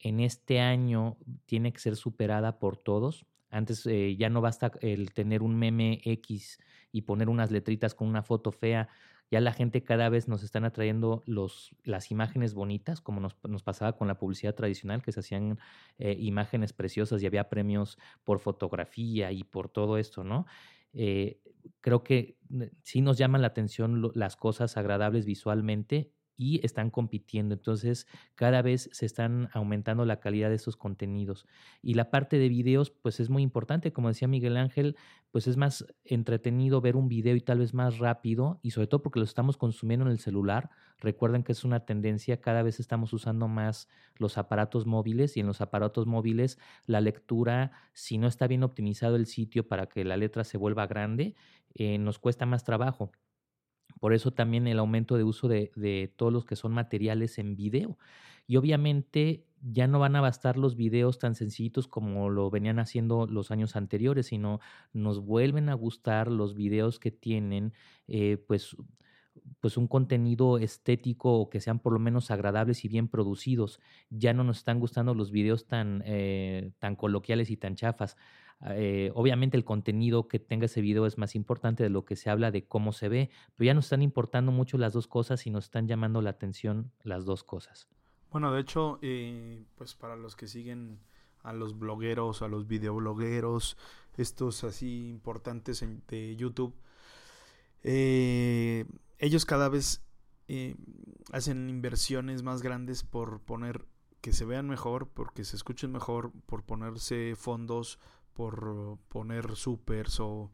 en 0.00 0.20
este 0.20 0.60
año 0.60 1.18
tiene 1.46 1.72
que 1.72 1.78
ser 1.78 1.96
superada 1.96 2.58
por 2.58 2.76
todos. 2.76 3.26
Antes 3.48 3.84
ya 3.84 4.28
no 4.28 4.40
basta 4.40 4.72
el 4.80 5.12
tener 5.12 5.42
un 5.42 5.56
meme 5.56 6.00
X 6.04 6.58
y 6.90 7.02
poner 7.02 7.28
unas 7.28 7.52
letritas 7.52 7.94
con 7.94 8.08
una 8.08 8.24
foto 8.24 8.50
fea 8.50 8.88
ya 9.30 9.40
la 9.40 9.52
gente 9.52 9.82
cada 9.82 10.08
vez 10.08 10.28
nos 10.28 10.42
están 10.42 10.64
atrayendo 10.64 11.22
los, 11.26 11.74
las 11.84 12.10
imágenes 12.10 12.54
bonitas, 12.54 13.00
como 13.00 13.20
nos, 13.20 13.62
pasaba 13.62 13.96
con 13.96 14.08
la 14.08 14.18
publicidad 14.18 14.54
tradicional, 14.54 15.02
que 15.02 15.12
se 15.12 15.20
hacían 15.20 15.58
eh, 15.98 16.16
imágenes 16.18 16.72
preciosas 16.72 17.22
y 17.22 17.26
había 17.26 17.48
premios 17.48 17.98
por 18.24 18.38
fotografía 18.38 19.32
y 19.32 19.44
por 19.44 19.68
todo 19.68 19.98
esto, 19.98 20.24
¿no? 20.24 20.46
Eh, 20.92 21.40
creo 21.80 22.02
que 22.02 22.38
eh, 22.60 22.70
sí 22.82 23.00
nos 23.00 23.18
llaman 23.18 23.42
la 23.42 23.48
atención 23.48 24.10
las 24.14 24.36
cosas 24.36 24.76
agradables 24.76 25.26
visualmente 25.26 26.12
y 26.36 26.64
están 26.64 26.90
compitiendo. 26.90 27.54
Entonces, 27.54 28.06
cada 28.34 28.62
vez 28.62 28.88
se 28.92 29.06
están 29.06 29.48
aumentando 29.52 30.04
la 30.04 30.20
calidad 30.20 30.50
de 30.50 30.56
esos 30.56 30.76
contenidos. 30.76 31.46
Y 31.82 31.94
la 31.94 32.10
parte 32.10 32.38
de 32.38 32.48
videos, 32.48 32.90
pues 32.90 33.20
es 33.20 33.30
muy 33.30 33.42
importante. 33.42 33.92
Como 33.92 34.08
decía 34.08 34.28
Miguel 34.28 34.56
Ángel, 34.56 34.96
pues 35.30 35.46
es 35.46 35.56
más 35.56 35.86
entretenido 36.04 36.80
ver 36.80 36.96
un 36.96 37.08
video 37.08 37.36
y 37.36 37.40
tal 37.40 37.58
vez 37.58 37.74
más 37.74 37.98
rápido, 37.98 38.58
y 38.62 38.70
sobre 38.70 38.86
todo 38.86 39.02
porque 39.02 39.18
lo 39.18 39.24
estamos 39.24 39.56
consumiendo 39.56 40.06
en 40.06 40.12
el 40.12 40.18
celular. 40.18 40.70
Recuerden 40.98 41.42
que 41.42 41.52
es 41.52 41.64
una 41.64 41.80
tendencia, 41.84 42.40
cada 42.40 42.62
vez 42.62 42.80
estamos 42.80 43.12
usando 43.12 43.48
más 43.48 43.88
los 44.16 44.38
aparatos 44.38 44.86
móviles 44.86 45.36
y 45.36 45.40
en 45.40 45.46
los 45.46 45.60
aparatos 45.60 46.06
móviles 46.06 46.58
la 46.86 47.00
lectura, 47.00 47.72
si 47.92 48.18
no 48.18 48.28
está 48.28 48.46
bien 48.46 48.62
optimizado 48.62 49.16
el 49.16 49.26
sitio 49.26 49.68
para 49.68 49.88
que 49.88 50.04
la 50.04 50.16
letra 50.16 50.44
se 50.44 50.56
vuelva 50.56 50.86
grande, 50.86 51.34
eh, 51.74 51.98
nos 51.98 52.18
cuesta 52.18 52.46
más 52.46 52.64
trabajo 52.64 53.12
Por 54.00 54.12
eso 54.12 54.32
también 54.32 54.66
el 54.66 54.78
aumento 54.78 55.16
de 55.16 55.24
uso 55.24 55.48
de, 55.48 56.12
todos 56.16 56.32
los 56.32 56.44
que 56.44 56.56
son 56.56 56.72
materiales 56.72 57.38
en 57.38 57.56
video. 57.56 57.98
Y 58.46 58.56
obviamente 58.56 59.44
ya 59.60 59.88
no 59.88 59.98
van 59.98 60.14
a 60.16 60.20
bastar 60.20 60.56
los 60.56 60.76
videos 60.76 61.18
tan 61.18 61.34
sencillitos 61.34 61.88
como 61.88 62.30
lo 62.30 62.50
venían 62.50 62.78
haciendo 62.78 63.26
los 63.26 63.50
años 63.50 63.74
anteriores, 63.74 64.26
sino 64.26 64.60
nos 64.92 65.20
vuelven 65.20 65.68
a 65.68 65.74
gustar 65.74 66.30
los 66.30 66.54
videos 66.54 67.00
que 67.00 67.10
tienen 67.10 67.72
eh, 68.06 68.36
pues, 68.46 68.76
pues 69.60 69.76
un 69.76 69.88
contenido 69.88 70.58
estético 70.58 71.32
o 71.40 71.50
que 71.50 71.60
sean 71.60 71.80
por 71.80 71.92
lo 71.92 71.98
menos 71.98 72.30
agradables 72.30 72.84
y 72.84 72.88
bien 72.88 73.08
producidos. 73.08 73.80
Ya 74.10 74.32
no 74.32 74.44
nos 74.44 74.58
están 74.58 74.78
gustando 74.78 75.14
los 75.14 75.32
videos 75.32 75.66
tan, 75.66 76.02
eh, 76.06 76.72
tan 76.78 76.94
coloquiales 76.94 77.50
y 77.50 77.56
tan 77.56 77.74
chafas. 77.74 78.16
Eh, 78.64 79.10
obviamente 79.14 79.56
el 79.56 79.64
contenido 79.64 80.28
que 80.28 80.38
tenga 80.38 80.66
ese 80.66 80.80
video 80.80 81.06
es 81.06 81.18
más 81.18 81.34
importante 81.34 81.82
de 81.82 81.90
lo 81.90 82.04
que 82.04 82.16
se 82.16 82.30
habla 82.30 82.50
de 82.50 82.66
cómo 82.66 82.92
se 82.92 83.08
ve, 83.08 83.30
pero 83.54 83.66
ya 83.66 83.74
nos 83.74 83.86
están 83.86 84.02
importando 84.02 84.50
mucho 84.50 84.78
las 84.78 84.92
dos 84.92 85.06
cosas 85.06 85.46
y 85.46 85.50
nos 85.50 85.64
están 85.64 85.86
llamando 85.86 86.22
la 86.22 86.30
atención 86.30 86.90
las 87.02 87.24
dos 87.24 87.44
cosas. 87.44 87.88
Bueno, 88.30 88.52
de 88.52 88.60
hecho, 88.60 88.98
eh, 89.02 89.64
pues 89.76 89.94
para 89.94 90.16
los 90.16 90.36
que 90.36 90.46
siguen 90.46 90.98
a 91.42 91.52
los 91.52 91.78
blogueros, 91.78 92.42
a 92.42 92.48
los 92.48 92.66
videoblogueros, 92.66 93.76
estos 94.16 94.64
así 94.64 95.08
importantes 95.08 95.84
de 96.08 96.36
YouTube, 96.36 96.74
eh, 97.82 98.84
ellos 99.18 99.44
cada 99.44 99.68
vez 99.68 100.02
hacen 101.32 101.68
inversiones 101.68 102.44
más 102.44 102.62
grandes 102.62 103.02
por 103.02 103.40
poner 103.40 103.84
que 104.20 104.32
se 104.32 104.44
vean 104.44 104.68
mejor, 104.68 105.08
porque 105.08 105.44
se 105.44 105.54
escuchen 105.54 105.92
mejor, 105.92 106.32
por 106.46 106.64
ponerse 106.64 107.34
fondos, 107.36 108.00
por 108.36 108.98
poner 109.08 109.56
supers 109.56 110.20
o 110.20 110.52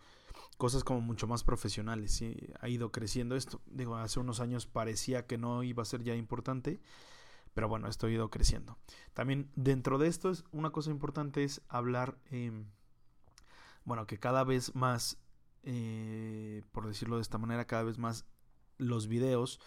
cosas 0.56 0.84
como 0.84 1.00
mucho 1.00 1.26
más 1.26 1.42
profesionales. 1.42 2.22
Ha 2.60 2.68
ido 2.68 2.92
creciendo 2.92 3.34
esto. 3.34 3.60
Digo, 3.66 3.96
hace 3.96 4.20
unos 4.20 4.38
años 4.38 4.66
parecía 4.66 5.26
que 5.26 5.36
no 5.36 5.64
iba 5.64 5.82
a 5.82 5.86
ser 5.86 6.04
ya 6.04 6.14
importante, 6.14 6.80
pero 7.52 7.68
bueno, 7.68 7.88
esto 7.88 8.06
ha 8.06 8.10
ido 8.10 8.30
creciendo. 8.30 8.78
También 9.12 9.50
dentro 9.56 9.98
de 9.98 10.06
esto 10.06 10.30
es 10.30 10.44
una 10.52 10.70
cosa 10.70 10.90
importante 10.90 11.42
es 11.42 11.62
hablar, 11.68 12.16
em, 12.30 12.66
bueno, 13.84 14.06
que 14.06 14.20
cada 14.20 14.44
vez 14.44 14.76
más, 14.76 15.18
eh, 15.64 16.62
por 16.70 16.86
decirlo 16.86 17.16
de 17.16 17.22
esta 17.22 17.38
manera, 17.38 17.66
cada 17.66 17.82
vez 17.82 17.98
más 17.98 18.24
los 18.78 19.08
videos 19.08 19.58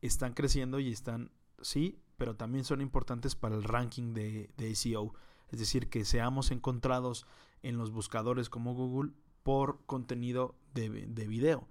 están 0.00 0.34
creciendo 0.34 0.80
y 0.80 0.90
están, 0.90 1.30
sí, 1.60 2.02
pero 2.16 2.34
también 2.34 2.64
son 2.64 2.80
importantes 2.80 3.36
para 3.36 3.54
el 3.54 3.62
ranking 3.62 4.12
de, 4.12 4.50
de 4.56 4.74
SEO. 4.74 5.14
Es 5.50 5.60
decir, 5.60 5.88
que 5.88 6.04
seamos 6.04 6.50
encontrados 6.50 7.26
en 7.62 7.78
los 7.78 7.90
buscadores 7.90 8.48
como 8.48 8.74
Google 8.74 9.12
por 9.42 9.84
contenido 9.86 10.54
de, 10.74 10.88
de 10.88 11.26
video. 11.26 11.66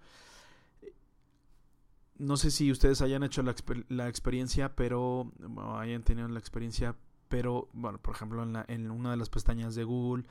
No 2.17 2.37
sé 2.37 2.51
si 2.51 2.71
ustedes 2.71 3.01
hayan 3.01 3.23
hecho 3.23 3.41
la, 3.41 3.55
la 3.89 4.07
experiencia, 4.07 4.75
pero 4.75 5.31
hayan 5.75 6.03
tenido 6.03 6.27
la 6.27 6.39
experiencia, 6.39 6.95
pero 7.29 7.67
bueno, 7.73 7.97
por 7.99 8.15
ejemplo 8.15 8.43
en, 8.43 8.53
la, 8.53 8.65
en 8.67 8.91
una 8.91 9.11
de 9.11 9.17
las 9.17 9.29
pestañas 9.29 9.73
de 9.73 9.83
Google 9.83 10.25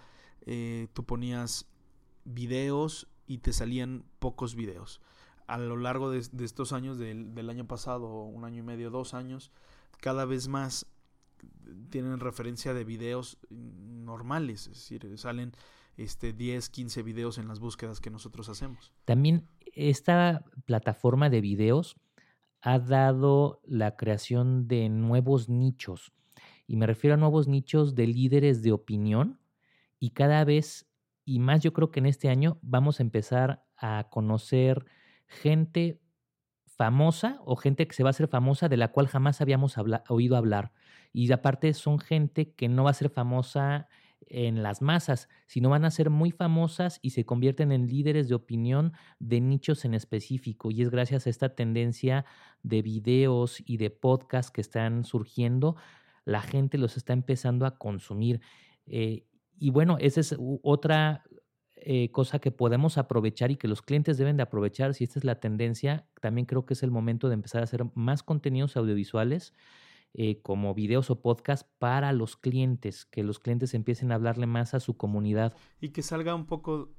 eh, 0.47 0.89
tú 0.93 1.05
ponías 1.05 1.67
videos 2.25 3.09
y 3.27 3.39
te 3.39 3.53
salían 3.53 4.05
pocos 4.19 4.55
videos. 4.55 5.01
A 5.47 5.59
lo 5.59 5.77
largo 5.77 6.11
de, 6.11 6.25
de 6.31 6.45
estos 6.45 6.73
años, 6.73 6.99
del, 6.99 7.35
del 7.35 7.51
año 7.51 7.67
pasado, 7.67 8.23
un 8.23 8.45
año 8.45 8.59
y 8.59 8.63
medio, 8.63 8.91
dos 8.91 9.15
años, 9.15 9.51
cada 10.01 10.25
vez 10.25 10.47
más 10.47 10.87
tienen 11.91 12.21
referencia 12.21 12.75
de 12.75 12.85
videos 12.85 13.39
normales, 13.51 14.69
es 14.69 14.75
decir, 14.75 15.19
salen 15.19 15.53
este 15.97 16.33
10, 16.33 16.69
15 16.71 17.03
videos 17.03 17.39
en 17.39 17.49
las 17.49 17.61
búsquedas 17.61 18.01
que 18.01 18.11
nosotros 18.11 18.49
hacemos. 18.49 18.93
También 19.05 19.49
esta 19.75 20.45
plataforma 20.65 21.31
de 21.31 21.41
videos 21.41 21.97
ha 22.63 22.79
dado 22.79 23.61
la 23.65 23.97
creación 23.97 24.69
de 24.69 24.89
nuevos 24.89 25.49
nichos. 25.49 26.13
Y 26.67 26.77
me 26.77 26.87
refiero 26.87 27.15
a 27.15 27.19
nuevos 27.19 27.49
nichos 27.49 27.95
de 27.95 28.07
líderes 28.07 28.63
de 28.63 28.73
opinión. 28.73 29.41
Y 29.99 30.11
cada 30.11 30.45
vez, 30.45 30.89
y 31.25 31.39
más 31.39 31.63
yo 31.63 31.73
creo 31.73 31.91
que 31.91 32.01
en 32.01 32.07
este 32.07 32.29
año, 32.29 32.59
vamos 32.63 33.01
a 33.01 33.03
empezar 33.03 33.65
a 33.77 34.09
conocer 34.11 34.87
gente 35.27 36.01
famosa 36.67 37.41
o 37.45 37.57
gente 37.57 37.87
que 37.87 37.95
se 37.95 38.03
va 38.03 38.09
a 38.09 38.11
hacer 38.11 38.29
famosa 38.29 38.69
de 38.69 38.77
la 38.77 38.89
cual 38.89 39.07
jamás 39.07 39.41
habíamos 39.41 39.77
oído 40.09 40.37
hablar. 40.37 40.73
Y 41.13 41.31
aparte 41.33 41.73
son 41.75 41.99
gente 41.99 42.53
que 42.53 42.69
no 42.69 42.85
va 42.85 42.91
a 42.91 42.95
ser 42.95 43.11
famosa 43.11 43.89
en 44.31 44.63
las 44.63 44.81
masas, 44.81 45.29
sino 45.47 45.71
van 45.71 45.85
a 45.85 45.91
ser 45.91 46.09
muy 46.09 46.31
famosas 46.31 47.01
y 47.03 47.11
se 47.11 47.25
convierten 47.25 47.73
en 47.73 47.89
líderes 47.89 48.29
de 48.29 48.37
opinión 48.37 48.93
de 49.19 49.41
nichos 49.41 49.85
en 49.85 49.95
específico. 49.95 50.71
Y 50.71 50.83
es 50.83 50.91
gracias 50.91 51.27
a 51.27 51.31
esta 51.31 51.55
tendencia 51.55 52.25
de 52.63 52.81
videos 52.81 53.63
y 53.67 53.77
de 53.77 53.91
podcasts 53.91 54.53
que 54.53 54.61
están 54.61 55.05
surgiendo, 55.05 55.77
la 56.25 56.43
gente 56.43 56.79
los 56.79 56.97
está 56.97 57.13
empezando 57.13 57.67
a 57.67 57.77
consumir. 57.77 58.41
Eh, 58.87 59.25
y 59.59 59.71
bueno, 59.71 59.97
esa 59.99 60.21
es 60.21 60.37
otra 60.63 61.25
eh, 61.77 62.11
cosa 62.13 62.39
que 62.39 62.53
podemos 62.53 62.99
aprovechar 62.99 63.51
y 63.51 63.57
que 63.57 63.67
los 63.69 63.83
clientes 63.83 64.17
deben 64.17 64.37
de 64.37 64.45
aprovechar. 64.45 64.95
Si 64.95 65.05
esta 65.05 65.19
es 65.19 65.25
la 65.25 65.41
tendencia, 65.41 66.07
también 66.21 66.47
creo 66.47 66.67
que 66.67 66.75
es 66.75 66.83
el 66.83 66.91
momento 66.91 67.29
de 67.29 67.35
empezar 67.35 67.63
a 67.63 67.65
hacer 67.65 67.85
más 67.95 68.23
contenidos 68.23 68.77
audiovisuales 68.77 69.55
eh, 70.13 70.43
como 70.43 70.75
videos 70.75 71.09
o 71.11 71.21
podcast 71.21 71.69
para 71.79 72.13
los 72.13 72.37
clientes, 72.37 73.05
que 73.07 73.23
los 73.23 73.39
clientes 73.39 73.75
empiecen 73.75 74.11
a 74.11 74.17
hablarle 74.17 74.47
más 74.47 74.75
a 74.75 74.81
su 74.81 74.97
comunidad. 74.97 75.57
Y 75.81 75.91
que 75.91 76.03
salga 76.03 76.35
un 76.35 76.47
poco, 76.47 76.91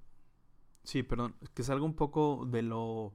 sí, 0.83 1.03
perdón, 1.03 1.35
que 1.53 1.63
salga 1.63 1.83
un 1.83 1.95
poco 1.95 2.45
de 2.49 2.61
lo... 2.61 3.13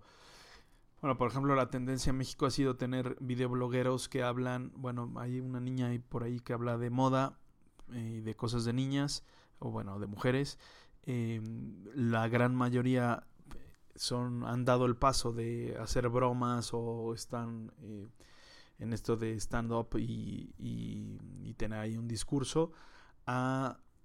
Bueno, 1.01 1.17
por 1.17 1.31
ejemplo, 1.31 1.55
la 1.55 1.71
tendencia 1.71 2.11
en 2.11 2.19
México 2.19 2.45
ha 2.45 2.51
sido 2.51 2.77
tener 2.77 3.17
videoblogueros 3.21 4.09
que 4.09 4.23
hablan, 4.23 4.73
bueno, 4.77 5.13
hay 5.17 5.41
una 5.41 5.61
niña 5.61 5.89
ahí 5.89 5.99
por 5.99 6.25
ahí 6.25 6.41
que 6.41 6.53
habla 6.53 6.77
de 6.77 6.91
moda 6.91 7.39
y 7.91 8.19
eh, 8.19 8.23
de 8.23 8.35
cosas 8.35 8.65
de 8.67 8.75
niñas, 8.75 9.25
o 9.59 9.71
bueno, 9.71 9.99
de 9.99 10.07
mujeres. 10.07 10.59
Eh, 11.05 11.41
la 11.95 12.29
gran 12.29 12.55
mayoría 12.55 13.27
son 13.95 14.45
han 14.45 14.67
dado 14.67 14.85
el 14.85 14.97
paso 14.97 15.33
de 15.33 15.75
hacer 15.81 16.11
bromas 16.11 16.75
o 16.75 17.15
están 17.15 17.73
en 18.79 18.93
esto 18.93 19.17
de 19.17 19.35
stand-up 19.37 19.97
y, 19.99 20.55
y, 20.59 21.55
tener 21.55 21.79
ahí 21.79 21.97
un 21.97 22.07
discurso, 22.07 22.73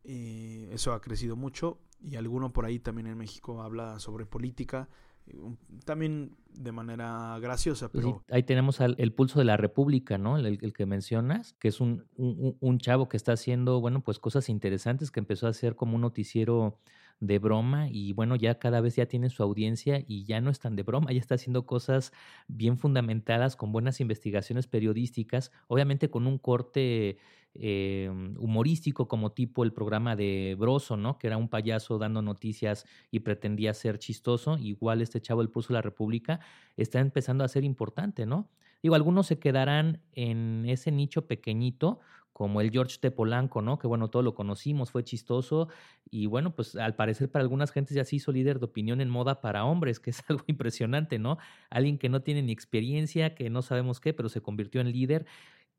eh, 0.04 0.70
eso 0.72 0.94
ha 0.94 1.01
crecido 1.01 1.36
mucho 1.36 1.80
y 2.01 2.16
alguno 2.16 2.54
por 2.54 2.66
ahí 2.66 2.80
también 2.80 3.08
en 3.08 3.18
México 3.18 3.62
habla 3.62 4.00
sobre 4.00 4.25
política, 4.25 4.88
eh, 5.28 5.38
también 5.86 6.36
de 6.54 6.72
manera 6.72 7.38
graciosa. 7.40 7.90
Pues 7.90 8.06
pero... 8.06 8.24
ahí 8.30 8.44
tenemos 8.44 8.80
el 8.80 9.13
pulso 9.13 9.40
de 9.40 9.46
la 9.46 9.58
República, 9.58 10.18
¿no? 10.18 10.38
El, 10.38 10.46
el 10.62 10.74
que 10.74 10.86
mencionas, 10.86 11.54
que 11.60 11.68
es 11.68 11.82
un, 11.82 12.06
un, 12.16 12.58
un, 12.60 12.80
chavo 12.80 13.10
que 13.10 13.18
está 13.18 13.34
haciendo, 13.34 13.82
bueno, 13.82 14.01
pues 14.01 14.18
cosas 14.20 14.50
interesantes, 14.50 15.12
que 15.12 15.20
empezó 15.20 15.48
a 15.48 15.50
hacer 15.51 15.75
como 15.75 15.96
un 15.96 16.01
noticiero 16.01 16.80
de 17.22 17.40
broma 17.40 17.88
y 17.90 18.13
bueno, 18.13 18.36
ya 18.36 18.60
cada 18.60 18.82
vez 18.82 18.96
ya 18.98 19.06
tiene 19.06 19.30
su 19.30 19.44
audiencia 19.44 20.04
y 20.06 20.25
ya 20.25 20.42
no 20.42 20.50
es 20.50 20.60
tan 20.60 20.75
de 20.75 20.84
broma, 20.84 21.12
ya 21.13 21.20
está 21.20 21.36
haciendo 21.36 21.66
cosas 21.66 22.12
bien 22.48 22.78
fundamentadas 22.78 23.56
con 23.56 23.72
buenas 23.72 24.01
investigaciones 24.01 24.68
periodísticas, 24.68 25.51
obviamente 25.68 26.10
con 26.10 26.28
un 26.28 26.40
corte 26.40 27.20
eh, 27.54 28.10
humorístico 28.40 29.08
como 29.08 29.34
tipo 29.34 29.63
el 29.63 29.72
programa 29.72 30.16
de 30.16 30.56
Broso, 30.58 30.98
¿no? 30.98 31.18
Que 31.20 31.28
era 31.28 31.38
un 31.38 31.48
payaso 31.48 31.98
dando 32.00 32.22
noticias 32.22 32.86
y 33.12 33.20
pretendía 33.20 33.74
ser 33.74 34.00
chistoso, 34.00 34.58
igual 34.58 35.01
este 35.01 35.22
chavo 35.22 35.42
del 35.42 35.50
Pulso 35.51 35.70
de 35.70 35.75
la 35.75 35.82
República 35.82 36.40
está 36.75 37.00
empezando 37.00 37.44
a 37.44 37.48
ser 37.48 37.63
importante, 37.63 38.25
¿no? 38.25 38.50
Digo, 38.82 38.96
algunos 38.96 39.28
se 39.28 39.38
quedarán 39.38 40.01
en 40.13 40.66
ese 40.68 40.92
nicho 40.92 41.28
pequeñito, 41.28 42.00
como 42.34 42.62
el 42.62 42.72
George 42.72 42.98
de 43.02 43.12
Polanco, 43.12 43.62
¿no? 43.62 43.78
Que 43.78 43.88
bueno, 43.88 44.10
todo 44.10 44.22
lo 44.22 44.34
conocimos, 44.34 44.92
fue 44.92 45.04
chistoso 45.04 45.68
y 46.10 46.26
bueno, 46.26 46.56
pues 46.56 46.76
al 46.76 46.96
parecer 46.96 47.30
para 47.30 47.44
algunas 47.44 47.72
gentes 47.72 47.96
ya 47.96 48.06
se 48.06 48.16
hizo 48.16 48.32
líder 48.32 48.60
de 48.60 48.66
opinión 48.66 49.02
en 49.02 49.10
moda 49.10 49.42
para 49.42 49.66
hombres, 49.66 50.00
que 50.00 50.12
es 50.12 50.24
algo 50.30 50.44
impresionante, 50.48 51.20
¿no? 51.20 51.38
Alguien 51.70 51.98
que 51.98 52.10
no 52.10 52.22
tiene 52.22 52.42
ni 52.42 52.52
experiencia, 52.52 53.36
que 53.36 53.50
no 53.50 53.62
sabemos 53.62 54.00
qué, 54.00 54.14
pero 54.14 54.30
se 54.30 54.42
convirtió 54.42 54.82
en 54.82 54.92
líder 54.92 55.26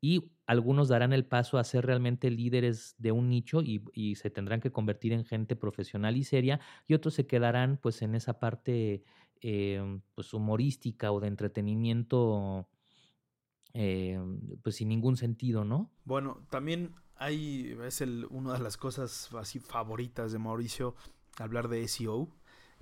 y 0.03 0.31
algunos 0.47 0.89
darán 0.89 1.13
el 1.13 1.25
paso 1.25 1.57
a 1.57 1.63
ser 1.63 1.85
realmente 1.85 2.29
líderes 2.29 2.95
de 2.97 3.13
un 3.13 3.29
nicho 3.29 3.61
y, 3.61 4.15
se 4.15 4.29
tendrán 4.29 4.59
que 4.59 4.69
convertir 4.69 5.13
en 5.13 5.23
gente 5.23 5.55
profesional 5.55 6.17
y 6.17 6.25
seria 6.25 6.59
y 6.87 6.93
otros 6.93 7.13
se 7.13 7.25
quedarán 7.25 7.77
pues 7.81 8.01
en 8.01 8.13
esa 8.13 8.37
parte 8.37 9.03
eh, 9.41 9.81
pues 10.13 10.33
humorística 10.33 11.11
o 11.13 11.21
de 11.21 11.27
entretenimiento 11.27 12.67
eh, 13.73 14.19
pues 14.61 14.75
sin 14.75 14.89
ningún 14.89 15.17
sentido, 15.17 15.65
¿no? 15.65 15.91
Bueno, 16.05 16.45
también 16.49 16.95
hay, 17.15 17.77
es 17.85 18.01
el, 18.01 18.27
una 18.29 18.53
de 18.53 18.59
las 18.59 18.77
cosas 18.77 19.29
así 19.33 19.59
favoritas 19.59 20.31
de 20.31 20.39
Mauricio, 20.39 20.95
hablar 21.37 21.67
de 21.67 21.87
SEO. 21.87 22.29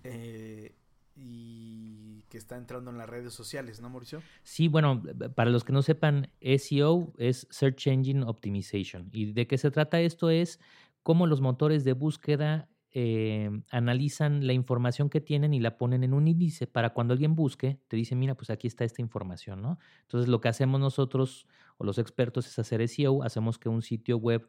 Eh, 0.03 0.75
y 1.15 2.24
que 2.29 2.38
está 2.38 2.57
entrando 2.57 2.89
en 2.89 2.98
las 2.98 3.10
redes 3.10 3.33
sociales, 3.33 3.81
¿no, 3.81 3.89
Mauricio? 3.89 4.24
Sí, 4.43 4.67
bueno, 4.67 5.03
para 5.36 5.51
los 5.51 5.63
que 5.63 5.74
no 5.74 5.81
sepan, 5.81 6.31
SEO 6.41 7.13
es 7.17 7.48
Search 7.51 7.88
Engine 7.88 8.24
Optimization. 8.24 9.10
¿Y 9.12 9.33
de 9.33 9.45
qué 9.45 9.57
se 9.57 9.71
trata 9.71 10.00
esto? 10.00 10.29
Es 10.29 10.60
cómo 11.03 11.27
los 11.27 11.41
motores 11.41 11.83
de 11.83 11.93
búsqueda 11.93 12.69
eh, 12.93 13.50
analizan 13.71 14.45
la 14.45 14.53
información 14.53 15.10
que 15.10 15.21
tienen 15.21 15.53
y 15.53 15.60
la 15.60 15.77
ponen 15.77 16.03
en 16.03 16.13
un 16.13 16.27
índice 16.27 16.67
para 16.67 16.91
cuando 16.93 17.13
alguien 17.13 17.36
busque, 17.36 17.79
te 17.88 17.95
dice, 17.98 18.15
mira, 18.15 18.36
pues 18.36 18.50
aquí 18.50 18.67
está 18.67 18.83
esta 18.83 19.01
información, 19.01 19.62
¿no? 19.62 19.79
Entonces 20.01 20.29
lo 20.29 20.41
que 20.41 20.50
hacemos 20.50 20.79
nosotros 20.81 21.48
o 21.77 21.86
los 21.86 21.98
expertos 21.98 22.48
es 22.48 22.60
hacer 22.60 22.81
SEO, 22.81 23.24
hacemos 23.24 23.57
que 23.57 23.69
un 23.69 23.81
sitio 23.81 24.17
web 24.17 24.48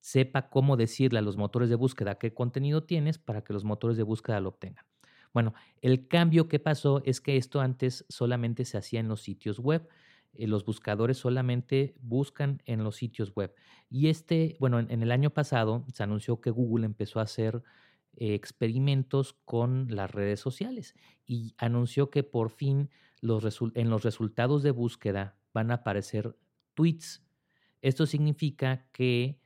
sepa 0.00 0.48
cómo 0.50 0.76
decirle 0.76 1.18
a 1.18 1.22
los 1.22 1.36
motores 1.36 1.68
de 1.68 1.74
búsqueda 1.76 2.18
qué 2.18 2.32
contenido 2.32 2.84
tienes 2.84 3.18
para 3.18 3.42
que 3.42 3.52
los 3.52 3.64
motores 3.64 3.96
de 3.96 4.02
búsqueda 4.04 4.40
lo 4.40 4.50
obtengan. 4.50 4.84
Bueno, 5.34 5.54
el 5.82 6.08
cambio 6.08 6.48
que 6.48 6.58
pasó 6.58 7.02
es 7.04 7.20
que 7.20 7.36
esto 7.36 7.60
antes 7.60 8.06
solamente 8.08 8.64
se 8.64 8.78
hacía 8.78 9.00
en 9.00 9.08
los 9.08 9.20
sitios 9.20 9.58
web. 9.58 9.88
Eh, 10.34 10.46
los 10.46 10.64
buscadores 10.64 11.18
solamente 11.18 11.94
buscan 12.00 12.62
en 12.64 12.84
los 12.84 12.96
sitios 12.96 13.34
web. 13.34 13.54
Y 13.90 14.08
este, 14.08 14.56
bueno, 14.60 14.78
en, 14.78 15.02
el 15.02 15.10
año 15.10 15.30
pasado 15.30 15.84
se 15.92 16.02
anunció 16.02 16.40
que 16.40 16.50
Google 16.50 16.86
empezó 16.86 17.20
a 17.20 17.24
hacer 17.24 17.62
eh, 18.14 18.34
experimentos 18.34 19.34
con 19.44 19.88
las 19.94 20.10
redes 20.10 20.40
sociales 20.40 20.94
y 21.26 21.54
anunció 21.58 22.10
que 22.10 22.22
por 22.22 22.50
fin 22.50 22.90
los 23.20 23.60
en 23.74 23.90
los 23.90 24.04
resultados 24.04 24.62
de 24.62 24.70
búsqueda 24.70 25.36
van 25.52 25.70
a 25.70 25.74
aparecer 25.74 26.36
tweets. 26.74 27.24
Esto 27.82 28.06
significa 28.06 28.86
que 28.92 29.40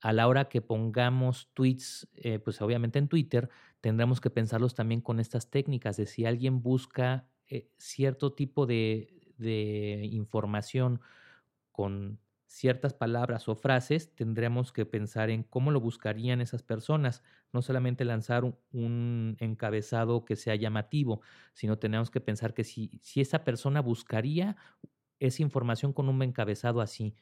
a 0.00 0.12
la 0.12 0.28
hora 0.28 0.48
que 0.48 0.62
pongamos 0.62 1.50
tweets, 1.54 2.08
eh, 2.14 2.38
pues 2.38 2.62
obviamente 2.62 2.98
en 2.98 3.08
Twitter, 3.08 3.50
tendremos 3.80 4.20
que 4.20 4.30
pensarlos 4.30 4.74
también 4.74 5.00
con 5.00 5.18
estas 5.18 5.50
técnicas 5.50 5.96
de 5.96 6.06
si 6.06 6.24
alguien 6.24 6.62
busca 6.62 7.26
cierto 7.78 8.32
tipo 8.32 8.64
de, 8.64 9.19
información 9.48 11.00
con 11.72 12.18
ciertas 12.46 12.94
palabras 12.94 13.48
o 13.48 13.54
frases, 13.54 14.14
tendremos 14.16 14.72
que 14.72 14.84
pensar 14.84 15.30
en 15.30 15.44
cómo 15.44 15.70
lo 15.70 15.80
buscarían 15.80 16.40
esas 16.40 16.64
personas, 16.64 17.22
no 17.52 17.62
solamente 17.62 18.04
lanzar 18.04 18.42
un, 18.72 19.36
encabezado 19.38 20.24
que 20.24 20.34
sea 20.34 20.56
llamativo, 20.56 21.20
sino 21.54 21.78
tenemos 21.78 22.10
que 22.10 22.20
pensar 22.20 22.52
que 22.52 22.64
si, 22.64 22.98
si 23.02 23.20
esa 23.20 23.44
persona 23.44 23.80
buscaría 23.80 24.56
esa 25.20 25.42
información 25.42 25.92
con 25.92 26.08
un 26.08 26.20
encabezado 26.22 26.80
así. 26.80 27.14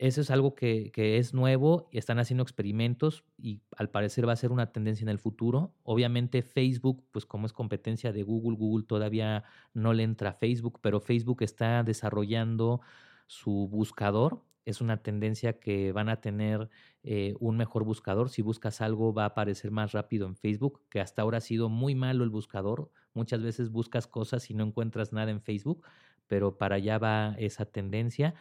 Eso 0.00 0.22
es 0.22 0.30
algo 0.30 0.54
que, 0.54 0.90
es 0.96 1.34
nuevo, 1.34 1.86
y 1.92 1.98
están 1.98 2.18
haciendo 2.18 2.42
experimentos 2.42 3.22
y 3.36 3.60
al 3.76 3.90
parecer 3.90 4.26
va 4.26 4.32
a 4.32 4.36
ser 4.36 4.50
una 4.50 4.72
tendencia 4.72 5.04
en 5.04 5.10
el 5.10 5.18
futuro. 5.18 5.74
Obviamente 5.82 6.40
Facebook, 6.40 7.04
pues 7.10 7.26
como 7.26 7.44
es 7.44 7.52
competencia 7.52 8.10
de 8.10 8.22
Google, 8.22 8.56
Google 8.56 8.86
todavía 8.86 9.44
no 9.74 9.92
le 9.92 10.04
entra 10.04 10.30
a 10.30 10.32
Facebook, 10.32 10.78
pero 10.80 11.00
Facebook 11.00 11.42
está 11.42 11.82
desarrollando 11.82 12.80
su 13.26 13.68
buscador. 13.68 14.42
Es 14.64 14.80
una 14.80 15.02
tendencia 15.02 15.60
que 15.60 15.92
van 15.92 16.08
a 16.08 16.22
tener 16.22 16.70
eh, 17.02 17.34
un 17.38 17.58
mejor 17.58 17.84
buscador. 17.84 18.30
Si 18.30 18.40
buscas 18.40 18.80
algo 18.80 19.12
va 19.12 19.24
a 19.24 19.26
aparecer 19.26 19.70
más 19.70 19.92
rápido 19.92 20.26
en 20.26 20.34
Facebook, 20.34 20.80
que 20.88 21.00
hasta 21.02 21.20
ahora 21.20 21.38
ha 21.38 21.42
sido 21.42 21.68
muy 21.68 21.94
malo 21.94 22.24
el 22.24 22.30
buscador. 22.30 22.90
Muchas 23.12 23.42
veces 23.42 23.68
buscas 23.68 24.06
cosas 24.06 24.48
y 24.48 24.54
no 24.54 24.64
encuentras 24.64 25.12
nada 25.12 25.30
en 25.30 25.42
Facebook, 25.42 25.86
pero 26.26 26.56
para 26.56 26.76
allá 26.76 26.96
va 26.96 27.34
esa 27.38 27.66
tendencia. 27.66 28.34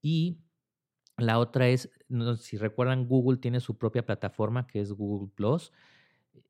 Y 0.00 0.38
la 1.16 1.38
otra 1.38 1.68
es, 1.68 1.90
si 2.38 2.56
recuerdan, 2.56 3.06
Google 3.06 3.38
tiene 3.38 3.60
su 3.60 3.78
propia 3.78 4.04
plataforma 4.04 4.66
que 4.66 4.80
es 4.80 4.92
Google 4.92 5.30
Plus. 5.34 5.72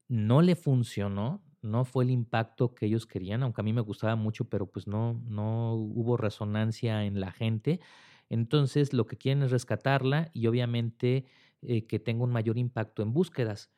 No 0.09 0.43
le 0.43 0.57
funcionó, 0.57 1.45
no 1.63 1.85
fue 1.85 2.05
el 2.05 2.11
impacto 2.11 2.75
que 2.75 2.87
ellos 2.87 3.07
querían, 3.07 3.43
aunque 3.43 3.61
a 3.63 3.65
mí 3.65 3.73
me 3.73 3.81
gustaba 3.81 4.17
mucho, 4.17 4.49
pero 4.49 4.67
pues 4.71 4.87
no, 4.87 5.21
no 5.27 5.75
hubo 5.75 6.17
resonancia 6.17 7.05
en 7.05 7.21
la 7.21 7.33
gente. 7.33 7.81
Entonces 8.29 8.93
lo 8.93 9.07
que 9.07 9.17
quieren 9.19 9.43
es 9.43 9.51
rescatarla 9.51 10.31
y 10.35 10.47
obviamente 10.47 11.27
eh, 11.63 11.87
que 11.87 11.99
tenga 11.99 12.25
un 12.25 12.33
mayor 12.33 12.59
impacto 12.59 13.03
en 13.03 13.13
búsquedas. 13.13 13.71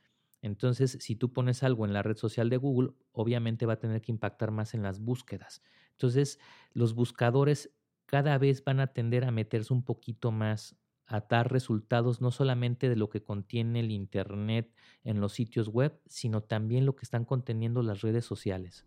Entonces, 0.42 0.98
si 1.00 1.16
tú 1.16 1.32
pones 1.32 1.62
algo 1.62 1.86
en 1.86 1.92
la 1.92 2.02
red 2.02 2.16
social 2.16 2.50
de 2.50 2.56
Google, 2.56 2.90
obviamente 3.12 3.66
va 3.66 3.74
a 3.74 3.78
tener 3.80 4.00
que 4.02 4.12
impactar 4.12 4.50
más 4.50 4.74
en 4.74 4.82
las 4.82 5.00
búsquedas. 5.00 5.62
Entonces, 5.92 6.38
los 6.72 6.94
buscadores 6.94 7.72
cada 8.06 8.38
vez 8.38 8.64
van 8.64 8.80
a 8.80 8.88
tender 8.88 9.24
a 9.24 9.30
meterse 9.30 9.72
un 9.72 9.84
poquito 9.84 10.32
más 10.32 10.76
a 11.06 11.20
dar 11.20 11.52
resultados 11.52 12.20
no 12.20 12.30
solamente 12.32 12.88
de 12.88 12.96
lo 12.96 13.08
que 13.08 13.22
contiene 13.22 13.80
el 13.80 13.90
Internet 13.90 14.72
en 15.04 15.20
los 15.20 15.32
sitios 15.32 15.68
web, 15.68 16.00
sino 16.06 16.42
también 16.42 16.84
lo 16.84 16.96
que 16.96 17.04
están 17.04 17.24
conteniendo 17.24 17.82
las 17.82 18.00
redes 18.00 18.24
sociales. 18.24 18.84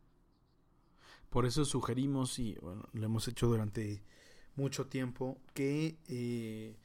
Por 1.29 1.45
eso 1.45 1.63
sugerimos, 1.63 2.39
y 2.39 2.55
bueno, 2.55 2.89
lo 2.91 3.05
hemos 3.05 3.27
hecho 3.27 3.47
durante 3.47 4.01
mucho 4.55 4.87
tiempo, 4.87 5.37
que 5.53 5.97
eh, 6.07 6.75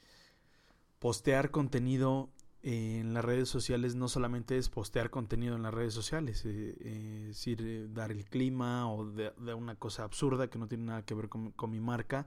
postear 0.99 1.51
contenido 1.51 2.31
en 2.67 3.13
las 3.13 3.23
redes 3.23 3.51
sociales 3.51 3.95
no 3.95 4.09
solamente 4.09 4.57
es 4.57 4.71
postear 4.71 5.11
contenido 5.11 5.55
en 5.55 5.63
las 5.63 5.75
redes 5.75 5.93
sociales, 5.93 6.47
eh, 6.47 6.75
es 6.81 7.27
decir, 7.27 7.61
eh, 7.61 7.89
dar 7.93 8.11
el 8.11 8.25
clima 8.25 8.91
o 8.91 9.05
de, 9.05 9.35
una 9.53 9.75
cosa 9.75 10.03
absurda 10.03 10.49
que 10.49 10.59
no 10.59 10.67
tiene 10.67 10.85
nada 10.85 11.05
que 11.05 11.13
ver 11.13 11.29
con, 11.29 11.53
mi 11.69 11.81
marca 11.81 12.27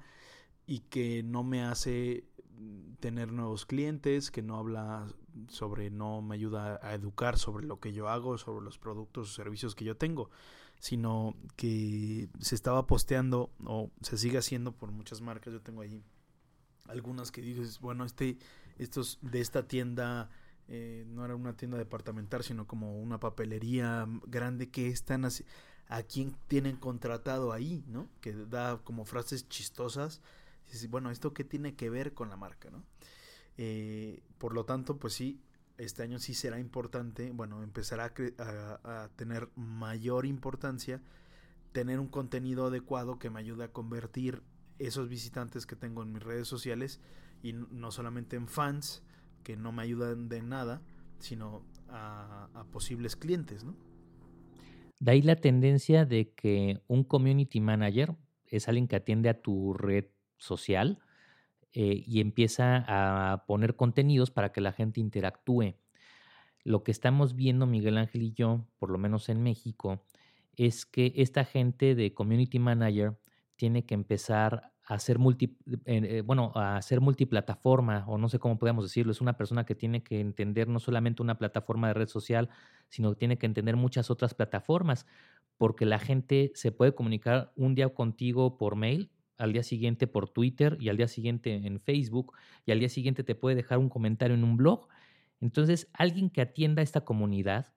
y 0.67 0.81
que 0.81 1.23
no 1.23 1.43
me 1.43 1.63
hace 1.63 2.23
tener 2.99 3.31
nuevos 3.31 3.65
clientes, 3.65 4.29
que 4.29 4.43
no 4.43 4.57
habla 4.57 5.07
sobre, 5.47 5.89
no 5.89 6.21
me 6.21 6.35
ayuda 6.35 6.79
a 6.83 6.93
educar 6.93 7.39
sobre 7.39 7.65
lo 7.65 7.79
que 7.79 7.91
yo 7.91 8.07
hago, 8.07 8.37
sobre 8.37 8.63
los 8.63 8.77
productos 8.77 9.31
o 9.31 9.33
servicios 9.33 9.73
que 9.73 9.85
yo 9.85 9.97
tengo, 9.97 10.29
sino 10.77 11.35
que 11.55 12.29
se 12.39 12.53
estaba 12.53 12.85
posteando 12.85 13.49
o 13.65 13.89
se 14.01 14.19
sigue 14.19 14.37
haciendo 14.37 14.71
por 14.71 14.91
muchas 14.91 15.19
marcas. 15.19 15.51
Yo 15.51 15.61
tengo 15.61 15.81
ahí 15.81 16.03
algunas 16.87 17.31
que 17.31 17.41
dices, 17.41 17.79
bueno, 17.79 18.05
este 18.05 18.37
estos 18.77 19.19
de 19.21 19.41
esta 19.41 19.67
tienda 19.67 20.29
eh, 20.67 21.05
no 21.07 21.23
era 21.23 21.35
una 21.35 21.55
tienda 21.55 21.77
departamental, 21.77 22.43
sino 22.43 22.67
como 22.67 22.99
una 22.99 23.19
papelería 23.19 24.05
grande 24.25 24.69
que 24.69 24.87
están 24.87 25.25
así, 25.25 25.45
a 25.87 26.03
quién 26.03 26.35
tienen 26.47 26.75
contratado 26.75 27.53
ahí, 27.53 27.83
¿no? 27.87 28.09
Que 28.21 28.33
da 28.33 28.79
como 28.83 29.05
frases 29.05 29.47
chistosas. 29.47 30.21
Bueno, 30.89 31.11
¿esto 31.11 31.33
qué 31.33 31.45
tiene 31.45 31.75
que 31.75 31.89
ver 31.89 32.13
con 32.13 32.29
la 32.29 32.35
marca, 32.35 32.69
¿no? 32.69 32.83
Eh, 33.57 34.21
por 34.37 34.53
lo 34.53 34.65
tanto, 34.65 34.97
pues 34.97 35.13
sí, 35.13 35.39
este 35.77 36.03
año 36.03 36.19
sí 36.19 36.33
será 36.33 36.59
importante, 36.59 37.31
bueno, 37.31 37.63
empezará 37.63 38.13
a, 38.37 39.03
a, 39.03 39.09
tener 39.15 39.49
mayor 39.55 40.25
importancia 40.25 41.01
tener 41.71 41.99
un 41.99 42.07
contenido 42.07 42.67
adecuado 42.67 43.19
que 43.19 43.29
me 43.29 43.39
ayude 43.39 43.65
a 43.65 43.71
convertir 43.71 44.41
esos 44.79 45.09
visitantes 45.09 45.65
que 45.65 45.75
tengo 45.75 46.01
en 46.01 46.11
mis 46.11 46.23
redes 46.23 46.47
sociales 46.47 46.99
y 47.41 47.53
no 47.53 47.91
solamente 47.91 48.35
en 48.35 48.47
fans 48.47 49.03
que 49.43 49.55
no 49.55 49.71
me 49.71 49.83
ayudan 49.83 50.29
de 50.29 50.41
nada, 50.41 50.81
sino 51.19 51.63
a, 51.89 52.65
posibles 52.71 53.15
clientes, 53.15 53.63
¿no? 53.63 53.75
De 54.99 55.11
ahí 55.11 55.21
la 55.21 55.35
tendencia 55.35 56.05
de 56.05 56.33
que 56.33 56.81
un 56.87 57.03
community 57.03 57.61
manager 57.61 58.15
es 58.47 58.67
alguien 58.67 58.87
que 58.87 58.95
atiende 58.95 59.29
a 59.29 59.41
tu 59.41 59.73
red 59.73 60.05
social 60.37 60.99
eh, 61.73 62.03
y 62.05 62.19
empieza 62.19 62.83
a 62.87 63.45
poner 63.45 63.75
contenidos 63.75 64.31
para 64.31 64.51
que 64.51 64.61
la 64.61 64.71
gente 64.71 64.99
interactúe. 64.99 65.75
Lo 66.63 66.83
que 66.83 66.91
estamos 66.91 67.35
viendo 67.35 67.67
Miguel 67.67 67.97
Ángel 67.97 68.23
y 68.23 68.33
yo, 68.33 68.65
por 68.79 68.89
lo 68.89 68.97
menos 68.97 69.29
en 69.29 69.43
México, 69.43 70.03
es 70.55 70.85
que 70.85 71.13
esta 71.15 71.45
gente 71.45 71.93
de 71.93 72.13
community 72.13 72.57
manager 72.59 73.17
tiene 73.55 73.85
que 73.85 73.93
empezar 73.93 74.73
a 74.89 74.99
ser 74.99 75.19
multi, 75.19 75.57
eh, 75.85 76.23
bueno, 76.25 76.53
a 76.55 76.81
ser 76.81 77.01
multiplataforma, 77.01 78.05
o 78.07 78.17
no 78.17 78.29
sé 78.29 78.39
cómo 78.39 78.57
podemos 78.57 78.85
decirlo, 78.85 79.11
es 79.11 79.19
una 79.19 79.35
persona 79.35 79.65
que 79.65 79.75
tiene 79.75 80.01
que 80.01 80.21
entender 80.21 80.69
no 80.69 80.79
solamente 80.79 81.21
una 81.21 81.37
plataforma 81.37 81.89
de 81.89 81.93
red 81.93 82.07
social, 82.07 82.49
sino 82.87 83.09
que 83.11 83.17
tiene 83.17 83.37
que 83.37 83.45
entender 83.45 83.75
muchas 83.75 84.09
otras 84.09 84.33
plataformas, 84.33 85.05
porque 85.57 85.85
la 85.85 85.99
gente 85.99 86.53
se 86.55 86.71
puede 86.71 86.95
comunicar 86.95 87.51
un 87.57 87.75
día 87.75 87.89
contigo 87.93 88.57
por 88.57 88.77
mail, 88.77 89.11
al 89.37 89.51
día 89.51 89.61
siguiente 89.63 90.07
por 90.07 90.29
Twitter 90.29 90.77
y 90.79 90.87
al 90.87 90.95
día 90.95 91.09
siguiente 91.09 91.53
en 91.53 91.81
Facebook, 91.81 92.33
y 92.65 92.71
al 92.71 92.79
día 92.79 92.89
siguiente 92.89 93.25
te 93.25 93.35
puede 93.35 93.57
dejar 93.57 93.79
un 93.79 93.89
comentario 93.89 94.37
en 94.37 94.45
un 94.45 94.55
blog. 94.55 94.87
Entonces, 95.41 95.89
alguien 95.91 96.29
que 96.29 96.39
atienda 96.39 96.79
a 96.79 96.83
esta 96.83 97.01
comunidad 97.01 97.73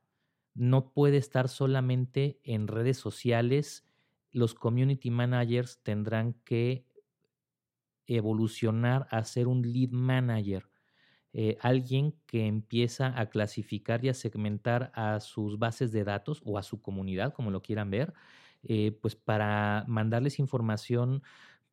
no 0.54 0.92
puede 0.92 1.16
estar 1.16 1.48
solamente 1.48 2.38
en 2.44 2.68
redes 2.68 2.98
sociales, 2.98 3.84
los 4.30 4.54
community 4.54 5.10
managers 5.10 5.82
tendrán 5.82 6.34
que 6.44 6.86
evolucionar 8.16 9.06
a 9.10 9.24
ser 9.24 9.48
un 9.48 9.62
lead 9.62 9.90
manager, 9.90 10.68
eh, 11.32 11.56
alguien 11.60 12.14
que 12.26 12.46
empieza 12.46 13.18
a 13.18 13.30
clasificar 13.30 14.04
y 14.04 14.08
a 14.08 14.14
segmentar 14.14 14.90
a 14.94 15.20
sus 15.20 15.58
bases 15.58 15.92
de 15.92 16.04
datos 16.04 16.42
o 16.44 16.58
a 16.58 16.62
su 16.62 16.82
comunidad, 16.82 17.32
como 17.34 17.50
lo 17.50 17.62
quieran 17.62 17.90
ver, 17.90 18.12
eh, 18.64 18.92
pues 19.00 19.16
para 19.16 19.84
mandarles 19.88 20.38
información 20.38 21.22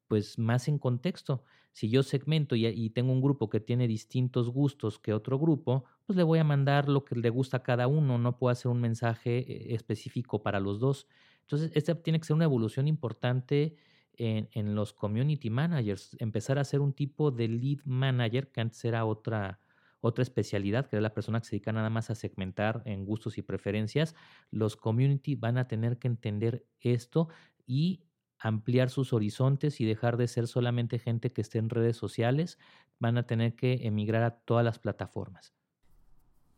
pues 0.07 0.39
más 0.39 0.67
en 0.67 0.79
contexto. 0.79 1.43
Si 1.73 1.89
yo 1.89 2.03
segmento 2.03 2.55
y, 2.55 2.65
y, 2.67 2.89
tengo 2.91 3.11
un 3.11 3.21
grupo 3.21 3.49
que 3.49 3.59
tiene 3.59 3.87
distintos 3.87 4.49
gustos 4.49 4.99
que 4.99 5.13
otro 5.13 5.37
grupo, 5.37 5.85
pues 6.05 6.17
le 6.17 6.23
voy 6.23 6.39
a 6.39 6.43
mandar 6.43 6.89
lo 6.89 7.03
que 7.05 7.15
le 7.15 7.29
gusta 7.29 7.57
a 7.57 7.63
cada 7.63 7.87
uno, 7.87 8.17
no 8.17 8.37
puedo 8.37 8.51
hacer 8.51 8.71
un 8.71 8.81
mensaje 8.81 9.39
eh, 9.39 9.75
específico 9.75 10.41
para 10.41 10.59
los 10.59 10.79
dos. 10.79 11.07
Entonces, 11.41 11.71
esta 11.75 12.01
tiene 12.01 12.19
que 12.19 12.25
ser 12.25 12.35
una 12.35 12.45
evolución 12.45 12.87
importante 12.87 13.75
en, 14.17 14.75
los 14.75 14.93
community 14.93 15.49
managers, 15.49 16.15
empezar 16.19 16.59
a 16.59 16.63
ser 16.63 16.79
un 16.79 16.93
tipo 16.93 17.31
de 17.31 17.47
lead 17.47 17.79
manager 17.85 18.51
que 18.51 18.61
antes 18.61 18.83
era 18.83 19.05
otra, 19.05 19.59
otra 20.01 20.23
especialidad, 20.23 20.87
que 20.87 20.95
es 20.95 21.01
la 21.01 21.13
persona 21.13 21.39
que 21.39 21.45
se 21.45 21.51
dedica 21.51 21.71
nada 21.71 21.89
más 21.89 22.09
a 22.09 22.15
segmentar 22.15 22.81
en 22.85 23.05
gustos 23.05 23.37
y 23.37 23.41
preferencias, 23.41 24.15
los 24.51 24.75
community 24.75 25.35
van 25.35 25.57
a 25.57 25.67
tener 25.67 25.99
que 25.99 26.07
entender 26.07 26.65
esto 26.81 27.29
y 27.65 28.03
ampliar 28.39 28.89
sus 28.89 29.13
horizontes 29.13 29.81
y 29.81 29.85
dejar 29.85 30.17
de 30.17 30.27
ser 30.27 30.47
solamente 30.47 30.99
gente 30.99 31.31
que 31.31 31.41
esté 31.41 31.57
en 31.59 31.69
redes 31.69 31.97
sociales, 31.97 32.59
van 32.99 33.17
a 33.17 33.23
tener 33.23 33.55
que 33.55 33.87
emigrar 33.87 34.23
a 34.23 34.31
todas 34.31 34.63
las 34.63 34.79
plataformas. 34.79 35.53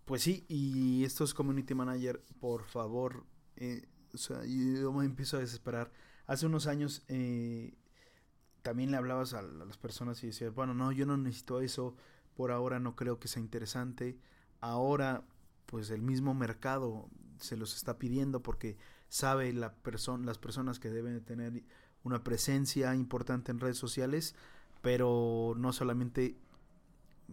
Pues 0.06 0.24
sí, 0.24 0.46
y 0.48 1.04
estos 1.04 1.34
community 1.34 1.76
manager, 1.76 2.24
por 2.40 2.66
favor, 2.66 3.26
eh, 3.56 3.88
o 4.14 4.18
sea, 4.18 4.44
yo 4.46 4.92
me 4.92 5.06
empiezo 5.06 5.38
a 5.38 5.42
desesperar. 5.42 5.92
Hace 6.30 6.46
unos 6.46 6.68
años 6.68 7.02
eh, 7.08 7.74
también 8.62 8.92
le 8.92 8.98
hablabas 8.98 9.34
a, 9.34 9.42
las 9.42 9.78
personas 9.78 10.24
y 10.24 10.28
decías, 10.28 10.54
bueno, 10.54 10.76
no, 10.76 10.92
yo 10.92 11.08
no 11.08 11.18
necesito 11.18 11.60
eso, 11.60 11.96
por 12.36 12.52
ahora 12.52 12.80
no 12.80 12.96
creo 12.96 13.20
que 13.20 13.28
sea 13.28 13.42
interesante. 13.42 14.16
Ahora, 14.62 15.24
pues 15.66 15.90
el 15.90 16.04
mismo 16.04 16.36
mercado 16.36 17.10
se 17.40 17.58
los 17.58 17.76
está 17.76 17.98
pidiendo 17.98 18.44
porque 18.44 18.78
sabe 19.08 19.52
la 19.54 19.74
persona, 19.74 20.24
las 20.24 20.38
personas 20.38 20.78
que 20.78 20.92
deben 20.92 21.20
tener 21.26 21.64
una 22.04 22.24
presencia 22.24 22.94
importante 22.94 23.52
en 23.52 23.60
redes 23.60 23.80
sociales, 23.80 24.36
pero 24.84 25.56
no 25.58 25.74
solamente 25.74 26.38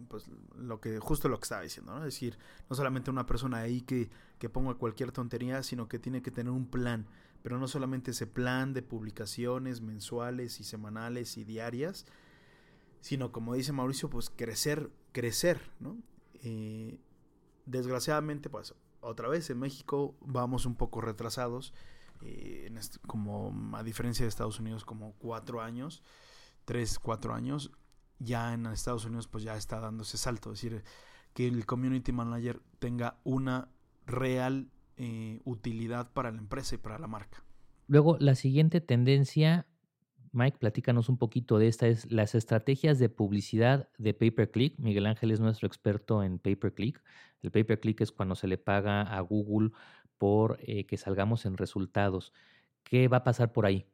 pues 0.09 0.25
lo 0.57 0.81
que 0.81 0.97
justo 0.97 1.29
lo 1.29 1.37
que 1.37 1.43
estaba 1.43 1.61
diciendo, 1.61 1.91
¿no? 1.91 1.99
Es 1.99 2.15
decir, 2.15 2.39
no 2.67 2.75
solamente 2.75 3.11
una 3.11 3.27
persona 3.27 3.57
ahí 3.59 3.81
que, 3.81 4.09
que 4.39 4.49
ponga 4.49 4.73
cualquier 4.73 5.11
tontería, 5.11 5.61
sino 5.61 5.87
que 5.87 5.99
tiene 5.99 6.23
que 6.23 6.31
tener 6.31 6.51
un 6.51 6.65
plan, 6.65 7.05
pero 7.43 7.57
no 7.57 7.67
solamente 7.67 8.11
ese 8.11 8.27
plan 8.27 8.73
de 8.73 8.81
publicaciones 8.81 9.81
mensuales 9.81 10.59
y 10.59 10.63
semanales 10.63 11.37
y 11.37 11.43
diarias, 11.43 12.05
sino 13.01 13.31
como 13.31 13.53
dice 13.53 13.71
Mauricio, 13.71 14.09
pues 14.09 14.29
crecer, 14.29 14.91
crecer, 15.11 15.59
¿no? 15.79 15.97
Eh, 16.43 16.99
desgraciadamente, 17.65 18.49
pues 18.49 18.75
otra 19.01 19.27
vez 19.27 19.49
en 19.49 19.59
México 19.59 20.15
vamos 20.21 20.65
un 20.65 20.75
poco 20.75 21.01
retrasados, 21.01 21.73
eh, 22.21 22.73
como 23.05 23.53
a 23.77 23.83
diferencia 23.83 24.25
de 24.25 24.29
Estados 24.29 24.59
Unidos, 24.59 24.83
como 24.83 25.13
cuatro 25.13 25.61
años, 25.61 26.03
tres, 26.65 26.99
cuatro 26.99 27.33
años, 27.33 27.71
ya 28.19 28.53
en 28.53 28.65
Estados 28.65 29.05
Unidos 29.05 29.27
pues 29.27 29.43
ya 29.43 29.55
está 29.55 29.79
dando 29.79 30.03
ese 30.03 30.17
salto, 30.17 30.51
es 30.51 30.61
decir, 30.61 30.83
que 31.33 31.47
el 31.47 31.65
community 31.65 32.11
manager 32.11 32.61
tenga 32.79 33.19
una 33.23 33.69
real 34.07 34.71
eh, 34.97 35.41
utilidad 35.45 36.11
para 36.11 36.31
la 36.31 36.39
empresa 36.39 36.75
y 36.75 36.77
para 36.77 36.99
la 36.99 37.07
marca. 37.07 37.43
Luego, 37.87 38.17
la 38.19 38.35
siguiente 38.35 38.81
tendencia, 38.81 39.65
Mike, 40.31 40.57
platícanos 40.57 41.07
un 41.07 41.17
poquito 41.17 41.57
de 41.57 41.67
esta, 41.67 41.87
es 41.87 42.11
las 42.11 42.35
estrategias 42.35 42.99
de 42.99 43.09
publicidad 43.09 43.89
de 43.97 44.13
pay-per-click. 44.13 44.77
Miguel 44.77 45.05
Ángel 45.05 45.31
es 45.31 45.39
nuestro 45.39 45.67
experto 45.67 46.23
en 46.23 46.39
pay-per-click. 46.39 47.01
El 47.41 47.51
pay-per-click 47.51 48.01
es 48.01 48.11
cuando 48.11 48.35
se 48.35 48.47
le 48.47 48.57
paga 48.57 49.03
a 49.03 49.21
Google 49.21 49.71
por 50.17 50.57
eh, 50.61 50.85
que 50.85 50.97
salgamos 50.97 51.45
en 51.45 51.57
resultados. 51.57 52.33
¿Qué 52.83 53.07
va 53.07 53.17
a 53.17 53.23
pasar 53.23 53.53
por 53.53 53.65
ahí? 53.65 53.85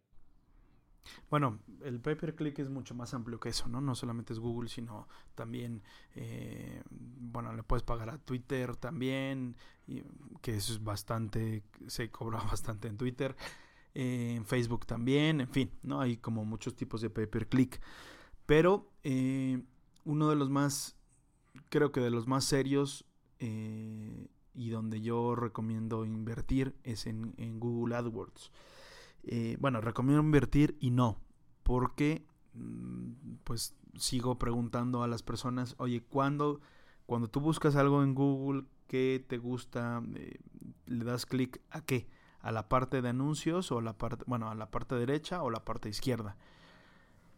Bueno, 1.29 1.59
el 1.83 1.99
pay 1.99 2.15
per 2.15 2.35
click 2.35 2.59
es 2.59 2.69
mucho 2.69 2.95
más 2.95 3.13
amplio 3.13 3.39
que 3.39 3.49
eso, 3.49 3.67
¿no? 3.67 3.81
No 3.81 3.95
solamente 3.95 4.33
es 4.33 4.39
Google, 4.39 4.69
sino 4.69 5.07
también, 5.35 5.83
eh, 6.15 6.81
bueno, 6.89 7.53
le 7.53 7.63
puedes 7.63 7.83
pagar 7.83 8.09
a 8.09 8.17
Twitter 8.17 8.75
también, 8.75 9.55
que 10.41 10.55
eso 10.55 10.73
es 10.73 10.83
bastante, 10.83 11.63
se 11.87 12.09
cobra 12.09 12.39
bastante 12.51 12.87
en 12.87 12.97
Twitter, 12.97 13.35
eh, 13.93 14.35
en 14.35 14.45
Facebook 14.45 14.85
también, 14.85 15.41
en 15.41 15.49
fin, 15.49 15.71
¿no? 15.83 16.01
Hay 16.01 16.17
como 16.17 16.45
muchos 16.45 16.75
tipos 16.75 17.01
de 17.01 17.09
pay 17.09 17.27
per 17.27 17.47
click. 17.47 17.81
Pero 18.45 18.91
eh, 19.03 19.61
uno 20.05 20.29
de 20.29 20.35
los 20.35 20.49
más, 20.49 20.97
creo 21.69 21.91
que 21.91 22.01
de 22.01 22.09
los 22.09 22.27
más 22.27 22.45
serios 22.45 23.05
y 24.53 24.69
donde 24.69 25.01
yo 25.01 25.35
recomiendo 25.35 26.05
invertir 26.05 26.77
es 26.83 27.07
en, 27.07 27.33
en 27.37 27.59
Google 27.59 27.95
AdWords. 27.95 28.51
Eh, 29.23 29.57
bueno, 29.59 29.81
recomiendo 29.81 30.21
invertir 30.21 30.77
y 30.79 30.91
no, 30.91 31.21
porque 31.63 32.25
mm, 32.53 33.35
pues 33.43 33.75
sigo 33.97 34.37
preguntando 34.37 35.03
a 35.03 35.07
las 35.07 35.23
personas, 35.23 35.75
oye, 35.77 36.01
¿cuándo, 36.01 36.59
cuando 37.05 37.29
tú 37.29 37.39
buscas 37.39 37.75
algo 37.75 38.03
en 38.03 38.15
Google, 38.15 38.65
¿qué 38.87 39.23
te 39.27 39.37
gusta? 39.37 40.01
Eh, 40.15 40.39
¿Le 40.85 41.05
das 41.05 41.25
clic 41.25 41.61
a 41.69 41.81
qué? 41.81 42.07
¿A 42.41 42.51
la 42.51 42.67
parte 42.67 43.01
de 43.01 43.09
anuncios 43.09 43.71
o 43.71 43.79
la 43.79 43.97
parte, 43.97 44.25
bueno, 44.27 44.49
a 44.49 44.55
la 44.55 44.69
parte 44.69 44.95
derecha 44.95 45.41
o 45.43 45.49
la 45.49 45.63
parte 45.63 45.89
izquierda? 45.89 46.35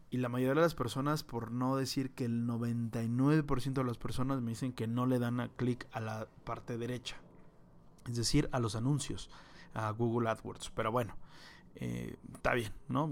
Y 0.10 0.17
la 0.17 0.30
mayoría 0.30 0.56
de 0.56 0.62
las 0.62 0.76
personas, 0.76 1.24
por 1.24 1.52
no 1.52 1.76
decir 1.76 2.12
que 2.12 2.26
el 2.26 2.48
99% 2.48 3.74
de 3.74 3.84
las 3.84 3.98
personas 3.98 4.41
me 4.41 4.52
dicen 4.52 4.71
que 4.71 4.88
no 4.88 5.06
le 5.06 5.19
dan 5.19 5.52
clic 5.58 5.88
a 5.91 6.00
la 6.00 6.28
parte 6.43 6.78
derecha. 6.78 7.17
Es 8.08 8.15
decir, 8.15 8.48
a 8.52 8.60
los 8.60 8.76
anuncios, 8.76 9.30
a 9.74 9.89
Google 9.91 10.30
AdWords. 10.30 10.69
Pero 10.69 10.91
bueno, 10.91 11.15
eh, 11.76 12.16
está 12.34 12.54
bien, 12.54 12.72
¿no? 12.88 13.10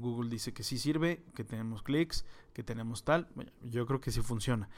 Google 0.00 0.30
dice 0.30 0.52
que 0.52 0.62
sí 0.62 0.78
sirve, 0.78 1.22
que 1.34 1.44
tenemos 1.44 1.82
clics, 1.82 2.24
que 2.52 2.62
tenemos 2.62 3.04
tal. 3.04 3.28
yo 3.62 3.86
creo 3.86 4.00
que 4.00 4.10
sí 4.10 4.22
funciona. 4.22 4.68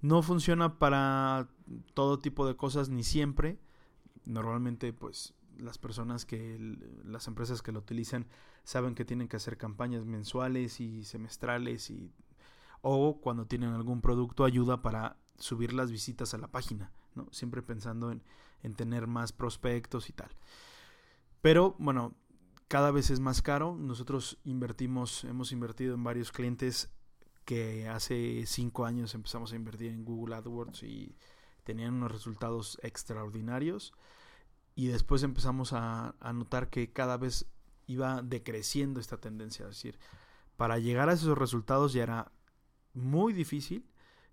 No 0.00 0.22
funciona 0.22 0.78
para 0.78 1.48
todo 1.94 2.18
tipo 2.18 2.46
de 2.46 2.56
cosas 2.56 2.88
ni 2.88 3.04
siempre. 3.04 3.58
Normalmente, 4.24 4.92
pues, 4.92 5.34
las 5.58 5.76
personas 5.76 6.24
que, 6.24 6.58
las 7.04 7.26
empresas 7.28 7.60
que 7.60 7.72
lo 7.72 7.80
utilizan 7.80 8.26
saben 8.64 8.94
que 8.94 9.04
tienen 9.04 9.28
que 9.28 9.36
hacer 9.36 9.58
campañas 9.58 10.06
mensuales 10.06 10.80
y 10.80 11.04
semestrales 11.04 11.90
y 11.90 12.12
o 12.82 13.20
cuando 13.20 13.46
tienen 13.46 13.74
algún 13.74 14.00
producto 14.00 14.44
ayuda 14.44 14.80
para 14.80 15.18
subir 15.36 15.74
las 15.74 15.90
visitas 15.90 16.32
a 16.32 16.38
la 16.38 16.48
página, 16.48 16.92
¿no? 17.14 17.28
Siempre 17.30 17.60
pensando 17.60 18.10
en, 18.10 18.22
en 18.62 18.74
tener 18.74 19.06
más 19.06 19.32
prospectos 19.32 20.08
y 20.08 20.14
tal. 20.14 20.30
Pero 21.42 21.74
bueno, 21.78 22.14
cada 22.70 22.92
vez 22.92 23.10
es 23.10 23.18
más 23.18 23.42
caro. 23.42 23.76
Nosotros 23.76 24.38
invertimos, 24.44 25.24
hemos 25.24 25.50
invertido 25.50 25.92
en 25.96 26.04
varios 26.04 26.30
clientes 26.30 26.88
que 27.44 27.88
hace 27.88 28.44
cinco 28.46 28.86
años 28.86 29.12
empezamos 29.16 29.52
a 29.52 29.56
invertir 29.56 29.90
en 29.90 30.04
Google 30.04 30.36
AdWords 30.36 30.84
y 30.84 31.16
tenían 31.64 31.94
unos 31.94 32.12
resultados 32.12 32.78
extraordinarios. 32.84 33.92
Y 34.76 34.86
después 34.86 35.24
empezamos 35.24 35.72
a, 35.72 36.14
notar 36.32 36.70
que 36.70 36.92
cada 36.92 37.16
vez 37.16 37.44
iba 37.88 38.22
decreciendo 38.22 39.00
esta 39.00 39.16
tendencia. 39.16 39.64
Es 39.64 39.70
decir, 39.70 39.98
para 40.56 40.78
llegar 40.78 41.08
a 41.08 41.14
esos 41.14 41.36
resultados 41.36 41.92
ya 41.92 42.04
era 42.04 42.30
muy 42.94 43.32
difícil. 43.32 43.84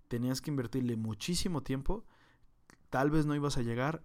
Tenías 0.06 0.40
que 0.40 0.52
invertirle 0.52 0.94
muchísimo 0.94 1.64
tiempo. 1.64 2.04
Tal 2.88 3.10
vez 3.10 3.26
no 3.26 3.34
ibas 3.34 3.56
a 3.56 3.62
llegar. 3.62 4.04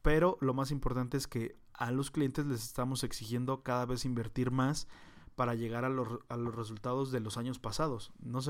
Pero 0.00 0.38
lo 0.40 0.54
más 0.54 0.70
importante 0.70 1.18
es 1.18 1.26
que 1.26 1.60
a 1.80 1.90
los 1.90 2.10
clientes 2.10 2.44
les 2.44 2.62
estamos 2.62 3.04
exigiendo 3.04 3.62
cada 3.62 3.86
vez 3.86 4.04
invertir 4.04 4.50
más 4.50 4.86
para 5.34 5.54
llegar 5.54 5.86
a 5.86 5.88
los, 5.88 6.20
a 6.28 6.36
los 6.36 6.54
resultados 6.54 7.10
de 7.10 7.20
los 7.20 7.38
años 7.38 7.58
pasados. 7.58 8.12
No 8.20 8.40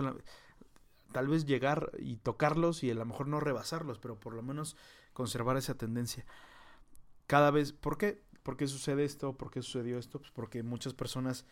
tal 1.13 1.29
vez 1.29 1.47
llegar 1.47 1.93
y 1.99 2.17
tocarlos 2.17 2.83
y 2.83 2.91
a 2.91 2.95
lo 2.95 3.07
mejor 3.07 3.29
no 3.29 3.39
rebasarlos, 3.39 4.01
pero 4.01 4.19
por 4.19 4.35
lo 4.35 4.43
menos 4.43 4.77
conservar 5.13 5.57
esa 5.57 5.77
tendencia. 5.77 6.27
Cada 7.29 7.53
vez, 7.53 7.73
¿por 7.73 7.99
qué? 7.99 8.21
¿Por 8.43 8.57
qué 8.57 8.67
sucede 8.67 9.05
esto? 9.05 9.37
¿Por 9.37 9.53
qué 9.53 9.63
sucedió 9.63 9.97
esto? 9.97 10.19
Pues 10.19 10.33
porque 10.33 10.65
muchas 10.65 10.95
personas, 10.95 11.47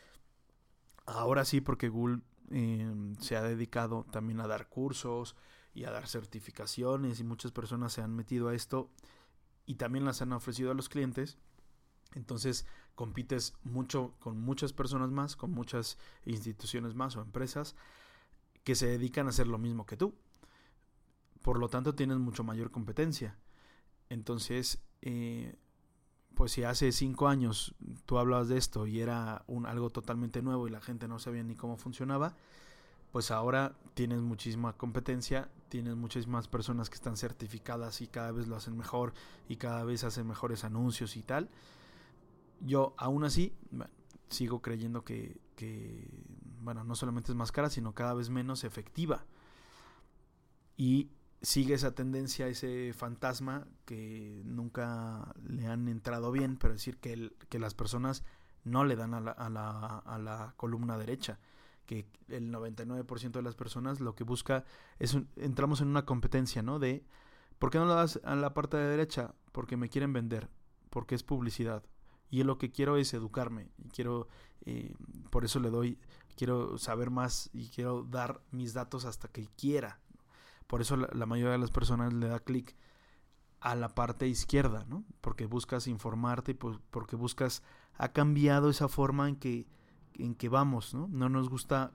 ahora 1.06 1.44
sí, 1.44 1.60
porque 1.60 1.88
Google 1.88 2.22
em, 2.50 3.14
se 3.20 3.36
ha 3.36 3.42
dedicado 3.42 4.04
también 4.10 4.40
a 4.40 4.48
dar 4.48 4.68
cursos 4.68 5.36
y 5.74 5.84
a 5.84 5.92
dar 5.92 6.08
certificaciones 6.08 7.20
y 7.20 7.24
muchas 7.24 7.52
personas 7.52 7.92
se 7.92 8.02
han 8.02 8.16
metido 8.16 8.48
a 8.48 8.54
esto 8.56 8.90
y 9.64 9.76
también 9.76 10.04
las 10.04 10.22
han 10.22 10.32
ofrecido 10.32 10.72
a 10.72 10.74
los 10.74 10.88
clientes 10.88 11.38
entonces 12.14 12.66
compites 12.94 13.54
mucho 13.62 14.14
con 14.18 14.40
muchas 14.40 14.72
personas 14.72 15.10
más, 15.10 15.36
con 15.36 15.52
muchas 15.52 15.98
instituciones 16.24 16.94
más 16.94 17.16
o 17.16 17.22
empresas 17.22 17.76
que 18.64 18.74
se 18.74 18.86
dedican 18.86 19.26
a 19.26 19.30
hacer 19.30 19.46
lo 19.46 19.58
mismo 19.58 19.86
que 19.86 19.96
tú. 19.96 20.14
Por 21.42 21.58
lo 21.58 21.68
tanto, 21.68 21.94
tienes 21.94 22.18
mucho 22.18 22.44
mayor 22.44 22.70
competencia. 22.70 23.38
Entonces, 24.08 24.80
eh, 25.02 25.56
pues 26.34 26.52
si 26.52 26.64
hace 26.64 26.92
cinco 26.92 27.28
años 27.28 27.74
tú 28.04 28.18
hablabas 28.18 28.48
de 28.48 28.58
esto 28.58 28.86
y 28.86 29.00
era 29.00 29.44
un, 29.46 29.66
algo 29.66 29.90
totalmente 29.90 30.42
nuevo 30.42 30.66
y 30.66 30.70
la 30.70 30.80
gente 30.80 31.08
no 31.08 31.18
sabía 31.18 31.42
ni 31.42 31.54
cómo 31.54 31.76
funcionaba, 31.76 32.34
pues 33.12 33.30
ahora 33.30 33.76
tienes 33.94 34.20
muchísima 34.20 34.72
competencia, 34.72 35.48
tienes 35.68 35.96
muchísimas 35.96 36.48
personas 36.48 36.90
que 36.90 36.96
están 36.96 37.16
certificadas 37.16 38.00
y 38.00 38.06
cada 38.06 38.32
vez 38.32 38.48
lo 38.48 38.56
hacen 38.56 38.76
mejor 38.76 39.14
y 39.48 39.56
cada 39.56 39.84
vez 39.84 40.04
hacen 40.04 40.26
mejores 40.26 40.64
anuncios 40.64 41.16
y 41.16 41.22
tal 41.22 41.48
yo 42.60 42.94
aún 42.96 43.24
así 43.24 43.54
sigo 44.28 44.60
creyendo 44.60 45.04
que, 45.04 45.40
bueno, 46.60 46.84
no 46.84 46.94
solamente 46.94 47.32
es 47.32 47.36
más 47.36 47.52
cara, 47.52 47.70
sino 47.70 47.94
cada 47.94 48.14
vez 48.14 48.30
menos 48.30 48.64
efectiva. 48.64 49.24
Y 50.76 51.10
sigue 51.42 51.74
esa 51.74 51.94
tendencia, 51.94 52.48
ese 52.48 52.92
fantasma 52.92 53.66
que 53.84 54.42
nunca 54.44 55.34
le 55.44 55.66
han 55.66 55.88
entrado 55.88 56.32
bien, 56.32 56.56
pero 56.56 56.74
decir 56.74 56.98
que, 56.98 57.32
que 57.48 57.58
las 57.58 57.74
personas 57.74 58.24
no 58.64 58.84
le 58.84 58.96
dan 58.96 59.14
a 59.14 59.20
la, 59.20 59.32
a, 59.32 60.18
la, 60.18 60.54
columna 60.56 60.98
derecha, 60.98 61.38
que 61.86 62.06
el 62.28 62.52
99% 62.52 63.32
de 63.32 63.42
las 63.42 63.54
personas 63.54 64.00
lo 64.00 64.14
que 64.14 64.24
busca 64.24 64.64
es, 64.98 65.16
entramos 65.36 65.80
en 65.80 65.88
una 65.88 66.04
competencia, 66.04 66.62
¿no? 66.62 66.78
De, 66.78 67.04
¿por 67.58 67.70
qué 67.70 67.78
no 67.78 67.86
lo 67.86 67.94
das 67.94 68.20
a 68.24 68.34
la 68.34 68.52
parte 68.52 68.76
de 68.76 68.88
derecha? 68.88 69.34
Porque 69.52 69.76
me 69.76 69.88
quieren 69.88 70.12
vender, 70.12 70.48
porque 70.90 71.14
es 71.14 71.22
publicidad. 71.22 71.82
Y 72.30 72.42
lo 72.42 72.58
que 72.58 72.70
quiero 72.70 72.96
es 72.96 73.14
educarme, 73.14 73.70
y 73.78 73.88
quiero, 73.88 74.28
eh, 74.66 74.94
por 75.30 75.44
eso 75.44 75.60
le 75.60 75.70
doy, 75.70 75.98
quiero 76.36 76.78
saber 76.78 77.10
más 77.10 77.50
y 77.52 77.68
quiero 77.68 78.02
dar 78.02 78.40
mis 78.50 78.74
datos 78.74 79.04
hasta 79.04 79.28
que 79.28 79.48
quiera. 79.56 80.00
Por 80.66 80.80
eso 80.80 80.96
la, 80.96 81.26
mayoría 81.26 81.52
de 81.52 81.58
las 81.58 81.70
personas 81.70 82.12
le 82.12 82.28
da 82.28 82.40
clic 82.40 82.76
a 83.60 83.74
la 83.74 83.94
parte 83.94 84.28
izquierda, 84.28 84.84
¿no? 84.88 85.04
Porque 85.20 85.46
buscas 85.46 85.86
informarte, 85.86 86.54
pues, 86.54 86.78
porque 86.90 87.16
buscas, 87.16 87.62
ha 87.94 88.12
cambiado 88.12 88.68
esa 88.68 88.88
forma 88.88 89.28
en 89.28 89.36
que 89.36 89.66
en 90.18 90.34
que 90.34 90.48
vamos, 90.48 90.94
¿no? 90.94 91.08
No 91.08 91.28
nos 91.28 91.48
gusta 91.48 91.92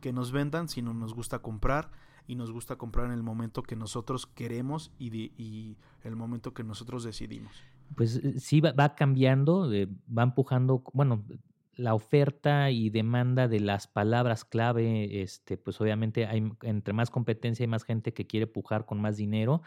que 0.00 0.12
nos 0.12 0.32
vendan, 0.32 0.68
sino 0.68 0.94
nos 0.94 1.14
gusta 1.14 1.40
comprar 1.40 1.90
y 2.26 2.34
nos 2.34 2.50
gusta 2.50 2.76
comprar 2.76 3.06
en 3.06 3.12
el 3.12 3.22
momento 3.22 3.62
que 3.62 3.76
nosotros 3.76 4.26
queremos 4.26 4.90
y, 4.98 5.14
y 5.40 5.76
el 6.02 6.16
momento 6.16 6.54
que 6.54 6.64
nosotros 6.64 7.04
decidimos. 7.04 7.52
Pues 7.94 8.16
eh, 8.16 8.40
sí 8.40 8.60
va, 8.60 8.94
cambiando, 8.94 9.72
eh, 9.72 9.88
va 10.16 10.22
empujando, 10.22 10.82
bueno, 10.92 11.24
la 11.74 11.94
oferta 11.94 12.70
y 12.70 12.90
demanda 12.90 13.48
de 13.48 13.60
las 13.60 13.86
palabras 13.86 14.44
clave, 14.44 15.22
este, 15.22 15.58
pues 15.58 15.80
obviamente 15.80 16.26
hay 16.26 16.50
entre 16.62 16.94
más 16.94 17.10
competencia 17.10 17.64
hay 17.64 17.68
más 17.68 17.84
gente 17.84 18.14
que 18.14 18.26
quiere 18.26 18.46
pujar 18.46 18.86
con 18.86 19.00
más 19.00 19.18
dinero 19.18 19.62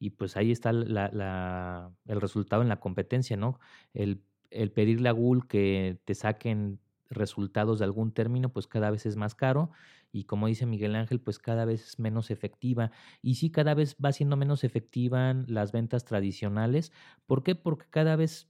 y 0.00 0.10
pues 0.10 0.36
ahí 0.36 0.50
está 0.50 0.72
la, 0.72 1.92
el 2.06 2.20
resultado 2.20 2.62
en 2.62 2.68
la 2.68 2.80
competencia, 2.80 3.36
¿no? 3.36 3.60
El, 3.94 4.22
el 4.50 4.72
pedirle 4.72 5.08
a 5.08 5.12
Google 5.12 5.42
que 5.48 6.00
te 6.04 6.14
saquen 6.14 6.80
resultados 7.08 7.78
de 7.78 7.84
algún 7.84 8.12
término, 8.12 8.48
pues 8.52 8.66
cada 8.66 8.90
vez 8.90 9.06
es 9.06 9.16
más 9.16 9.36
caro 9.36 9.70
y 10.12 10.24
como 10.24 10.46
dice 10.46 10.66
Miguel 10.66 10.94
Ángel, 10.94 11.20
pues 11.20 11.38
cada 11.38 11.64
vez 11.64 11.88
es 11.88 11.98
menos 11.98 12.30
efectiva. 12.30 12.90
Y 13.22 13.36
sí, 13.36 13.50
cada 13.50 13.74
vez 13.74 13.96
va 14.04 14.12
siendo 14.12 14.36
menos 14.36 14.62
efectiva 14.64 15.34
las 15.46 15.72
ventas 15.72 16.04
tradicionales. 16.04 16.92
¿Por 17.26 17.42
qué? 17.42 17.54
Porque 17.54 17.86
cada 17.90 18.16
vez 18.16 18.48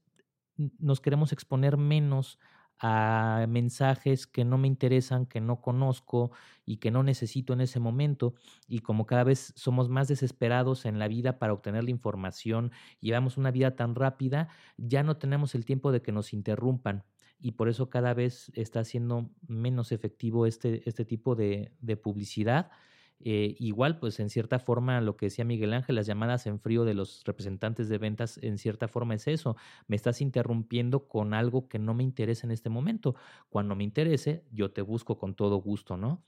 nos 0.57 1.01
queremos 1.01 1.33
exponer 1.33 1.77
menos 1.77 2.38
a 2.85 3.46
mensajes 3.48 4.27
que 4.27 4.44
no 4.44 4.59
me 4.59 4.66
interesan, 4.66 5.27
que 5.27 5.40
no 5.40 5.61
conozco 5.61 6.33
y 6.66 6.79
que 6.79 6.90
no 6.90 7.05
necesito 7.05 7.53
en 7.53 7.61
ese 7.61 7.79
momento. 7.79 8.35
Y 8.66 8.81
como 8.81 9.07
cada 9.07 9.22
vez 9.25 9.53
somos 9.57 9.88
más 9.88 10.09
desesperados 10.09 10.85
en 10.85 10.98
la 10.98 11.07
vida 11.07 11.38
para 11.38 11.53
obtener 11.53 11.85
la 11.85 11.90
información, 11.90 12.72
llevamos 13.01 13.37
una 13.37 13.53
vida 13.53 13.77
tan 13.77 13.94
rápida, 13.94 14.48
ya 14.77 15.05
no 15.05 15.16
tenemos 15.16 15.55
el 15.55 15.64
tiempo 15.64 15.92
de 15.92 16.03
que 16.03 16.11
nos 16.12 16.33
interrumpan 16.33 17.05
y 17.42 17.52
por 17.52 17.68
eso 17.68 17.90
cada 17.90 18.14
vez 18.14 18.52
está 18.55 18.85
siendo 18.85 19.28
menos 19.48 19.90
efectivo 19.90 20.46
este, 20.46 20.88
este 20.88 21.05
tipo 21.05 21.35
de, 21.35 21.72
publicidad. 22.00 22.70
Eh, 23.18 23.57
igual, 23.59 23.98
pues 23.98 24.20
en 24.20 24.31
cierta 24.31 24.61
forma, 24.61 25.00
lo 25.00 25.16
que 25.16 25.26
decía 25.26 25.44
Miguel 25.44 25.72
Ángel, 25.74 25.96
las 25.96 26.07
llamadas 26.07 26.46
en 26.46 26.61
frío 26.61 26.85
de 26.85 26.94
los 26.94 27.22
representantes 27.24 27.88
de 27.88 27.98
ventas, 27.98 28.38
en 28.42 28.59
cierta 28.59 28.87
forma 28.87 29.14
es 29.16 29.26
eso. 29.26 29.57
Me 29.88 29.96
estás 29.96 30.20
interrumpiendo 30.20 31.09
con 31.09 31.35
algo 31.35 31.68
que 31.68 31.81
no 31.81 31.94
me 31.94 32.05
interesa 32.05 32.46
en 32.46 32.52
este 32.52 32.68
momento. 32.68 33.16
Cuando 33.48 33.74
me 33.74 33.85
interese, 33.85 34.44
yo 34.52 34.70
te 34.70 34.83
busco 34.83 35.18
con 35.18 35.35
todo 35.35 35.57
gusto, 35.57 35.96
¿no? 35.96 36.22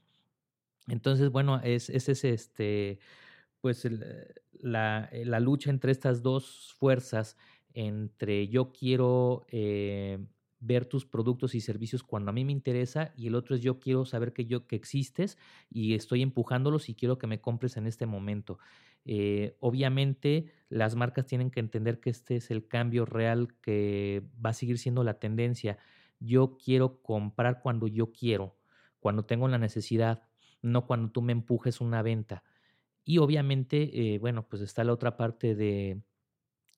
Entonces, 0.88 1.30
bueno, 1.30 1.60
es, 1.62 1.90
es, 1.90 2.08
este, 2.24 2.98
pues 3.60 3.88
la, 4.60 5.08
la, 5.12 5.40
lucha 5.40 5.70
entre 5.70 5.92
estas 5.92 6.22
dos 6.22 6.74
fuerzas, 6.76 7.36
entre 7.72 8.48
yo 8.48 8.72
quiero 8.72 9.46
eh, 9.48 10.18
ver 10.64 10.86
tus 10.86 11.04
productos 11.04 11.54
y 11.54 11.60
servicios 11.60 12.02
cuando 12.02 12.30
a 12.30 12.32
mí 12.32 12.44
me 12.44 12.52
interesa 12.52 13.12
y 13.16 13.26
el 13.26 13.34
otro 13.34 13.54
es 13.54 13.62
yo 13.62 13.78
quiero 13.78 14.06
saber 14.06 14.32
que 14.32 14.46
yo 14.46 14.66
que 14.66 14.76
existes 14.76 15.36
y 15.68 15.94
estoy 15.94 16.22
empujándolos 16.22 16.88
y 16.88 16.94
quiero 16.94 17.18
que 17.18 17.26
me 17.26 17.40
compres 17.40 17.76
en 17.76 17.86
este 17.86 18.06
momento. 18.06 18.58
Eh, 19.04 19.56
obviamente 19.60 20.50
las 20.70 20.94
marcas 20.94 21.26
tienen 21.26 21.50
que 21.50 21.60
entender 21.60 22.00
que 22.00 22.08
este 22.08 22.36
es 22.36 22.50
el 22.50 22.66
cambio 22.66 23.04
real 23.04 23.48
que 23.60 24.22
va 24.44 24.50
a 24.50 24.54
seguir 24.54 24.78
siendo 24.78 25.04
la 25.04 25.18
tendencia. 25.18 25.76
Yo 26.18 26.56
quiero 26.56 27.02
comprar 27.02 27.60
cuando 27.60 27.86
yo 27.86 28.12
quiero, 28.12 28.56
cuando 29.00 29.26
tengo 29.26 29.48
la 29.48 29.58
necesidad, 29.58 30.22
no 30.62 30.86
cuando 30.86 31.10
tú 31.10 31.20
me 31.20 31.32
empujes 31.32 31.82
una 31.82 32.00
venta. 32.00 32.42
Y 33.04 33.18
obviamente, 33.18 34.14
eh, 34.14 34.18
bueno, 34.18 34.48
pues 34.48 34.62
está 34.62 34.82
la 34.82 34.94
otra 34.94 35.18
parte 35.18 35.54
de, 35.54 36.00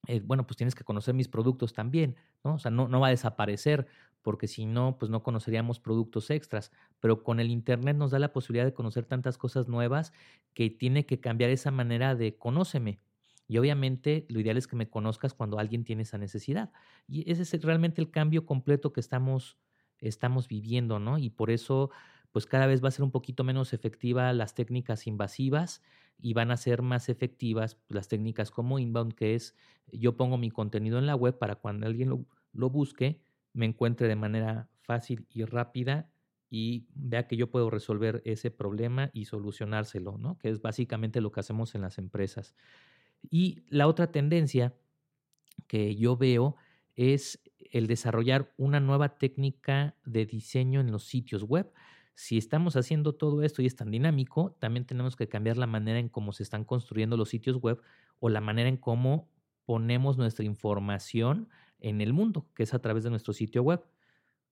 eh, 0.06 0.20
bueno, 0.24 0.46
pues 0.46 0.56
tienes 0.56 0.74
que 0.74 0.84
conocer 0.84 1.14
mis 1.14 1.28
productos 1.28 1.72
también, 1.72 2.16
¿no? 2.44 2.54
O 2.54 2.58
sea, 2.58 2.70
no, 2.70 2.88
no 2.88 3.00
va 3.00 3.08
a 3.08 3.10
desaparecer, 3.10 3.86
porque 4.22 4.48
si 4.48 4.66
no, 4.66 4.98
pues 4.98 5.10
no 5.10 5.22
conoceríamos 5.22 5.78
productos 5.78 6.30
extras, 6.30 6.72
pero 7.00 7.22
con 7.22 7.38
el 7.38 7.50
Internet 7.50 7.96
nos 7.96 8.10
da 8.10 8.18
la 8.18 8.32
posibilidad 8.32 8.64
de 8.64 8.74
conocer 8.74 9.04
tantas 9.04 9.38
cosas 9.38 9.68
nuevas 9.68 10.12
que 10.52 10.70
tiene 10.70 11.06
que 11.06 11.20
cambiar 11.20 11.50
esa 11.50 11.70
manera 11.70 12.14
de 12.14 12.36
conóceme. 12.36 13.00
Y 13.48 13.58
obviamente 13.58 14.26
lo 14.28 14.40
ideal 14.40 14.56
es 14.56 14.66
que 14.66 14.76
me 14.76 14.90
conozcas 14.90 15.34
cuando 15.34 15.58
alguien 15.58 15.84
tiene 15.84 16.02
esa 16.02 16.18
necesidad. 16.18 16.72
Y 17.06 17.30
ese 17.30 17.42
es 17.42 17.62
realmente 17.62 18.00
el 18.00 18.10
cambio 18.10 18.46
completo 18.46 18.92
que 18.92 19.00
estamos, 19.00 19.58
estamos 20.00 20.48
viviendo, 20.48 20.98
¿no? 20.98 21.18
Y 21.18 21.30
por 21.30 21.50
eso, 21.50 21.90
pues 22.32 22.46
cada 22.46 22.66
vez 22.66 22.82
va 22.82 22.88
a 22.88 22.92
ser 22.92 23.04
un 23.04 23.12
poquito 23.12 23.44
menos 23.44 23.72
efectiva 23.72 24.32
las 24.32 24.54
técnicas 24.54 25.06
invasivas 25.06 25.82
y 26.18 26.32
van 26.32 26.50
a 26.50 26.56
ser 26.56 26.82
más 26.82 27.08
efectivas 27.08 27.78
las 27.88 28.08
técnicas 28.08 28.50
como 28.50 28.78
inbound, 28.78 29.14
que 29.14 29.34
es 29.34 29.54
yo 29.92 30.16
pongo 30.16 30.38
mi 30.38 30.50
contenido 30.50 30.98
en 30.98 31.06
la 31.06 31.14
web 31.14 31.38
para 31.38 31.56
cuando 31.56 31.86
alguien 31.86 32.08
lo, 32.08 32.70
busque, 32.70 33.20
me 33.52 33.66
encuentre 33.66 34.08
de 34.08 34.16
manera 34.16 34.68
fácil 34.80 35.26
y 35.30 35.44
rápida 35.44 36.10
y 36.48 36.86
vea 36.94 37.26
que 37.26 37.36
yo 37.36 37.50
puedo 37.50 37.70
resolver 37.70 38.22
ese 38.24 38.50
problema 38.50 39.10
y 39.12 39.26
solucionárselo, 39.26 40.16
¿no? 40.18 40.38
Que 40.38 40.48
es 40.48 40.60
básicamente 40.60 41.20
lo 41.20 41.32
que 41.32 41.40
hacemos 41.40 41.74
en 41.74 41.82
las 41.82 41.98
empresas. 41.98 42.54
Y 43.30 43.64
la 43.68 43.86
otra 43.88 44.10
tendencia 44.12 44.74
que 45.66 45.96
yo 45.96 46.16
veo 46.16 46.56
es 46.94 47.42
el 47.70 47.86
desarrollar 47.86 48.52
una 48.56 48.80
nueva 48.80 49.18
técnica 49.18 49.96
de 50.04 50.24
diseño 50.24 50.80
en 50.80 50.92
los 50.92 51.04
sitios 51.04 51.42
web 51.42 51.72
si 52.16 52.38
estamos 52.38 52.76
haciendo 52.76 53.14
todo 53.14 53.42
esto 53.42 53.60
y 53.60 53.66
es 53.66 53.76
tan 53.76 53.90
dinámico, 53.90 54.56
también 54.58 54.86
tenemos 54.86 55.16
que 55.16 55.28
cambiar 55.28 55.58
la 55.58 55.66
manera 55.66 55.98
en 55.98 56.08
cómo 56.08 56.32
se 56.32 56.42
están 56.42 56.64
construyendo 56.64 57.18
los 57.18 57.28
sitios 57.28 57.58
web 57.58 57.82
o 58.20 58.30
la 58.30 58.40
manera 58.40 58.70
en 58.70 58.78
cómo 58.78 59.28
ponemos 59.66 60.16
nuestra 60.16 60.46
información 60.46 61.50
en 61.78 62.00
el 62.00 62.14
mundo, 62.14 62.48
que 62.54 62.62
es 62.62 62.72
a 62.72 62.78
través 62.78 63.04
de 63.04 63.10
nuestro 63.10 63.34
sitio 63.34 63.62
web. 63.62 63.84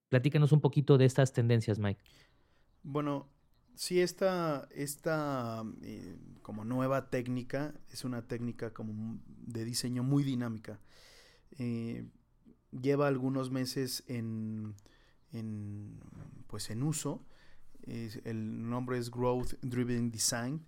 Platícanos 0.09 0.51
un 0.51 0.61
poquito 0.61 0.99
de 0.99 1.05
estas 1.05 1.33
tendencias, 1.33 1.79
Mike. 1.79 2.03
Bueno, 2.83 3.31
sí, 3.73 3.99
esta, 3.99 4.69
esta 4.69 5.63
eh, 5.81 6.19
como 6.43 6.65
nueva 6.65 7.09
técnica 7.09 7.73
es 7.91 8.05
una 8.05 8.27
técnica 8.27 8.75
como 8.75 9.17
de 9.25 9.65
diseño 9.65 10.03
muy 10.03 10.23
dinámica. 10.23 10.79
Eh, 11.57 12.05
lleva 12.79 13.07
algunos 13.07 13.49
meses 13.49 14.03
en, 14.05 14.75
en, 15.31 15.99
pues 16.45 16.69
en 16.69 16.83
uso 16.83 17.25
el 17.87 18.69
nombre 18.69 18.97
es 18.97 19.11
Growth 19.11 19.53
Driven 19.61 20.11
Design 20.11 20.65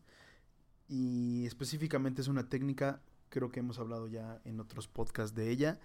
y 0.87 1.45
específicamente 1.45 2.21
es 2.21 2.27
una 2.27 2.47
técnica, 2.47 3.01
creo 3.29 3.49
que 3.49 3.59
hemos 3.59 3.79
hablado 3.79 4.07
ya 4.07 4.41
en 4.45 4.59
otros 4.59 4.87
podcasts 4.87 5.35
de 5.35 5.49
ella, 5.49 5.79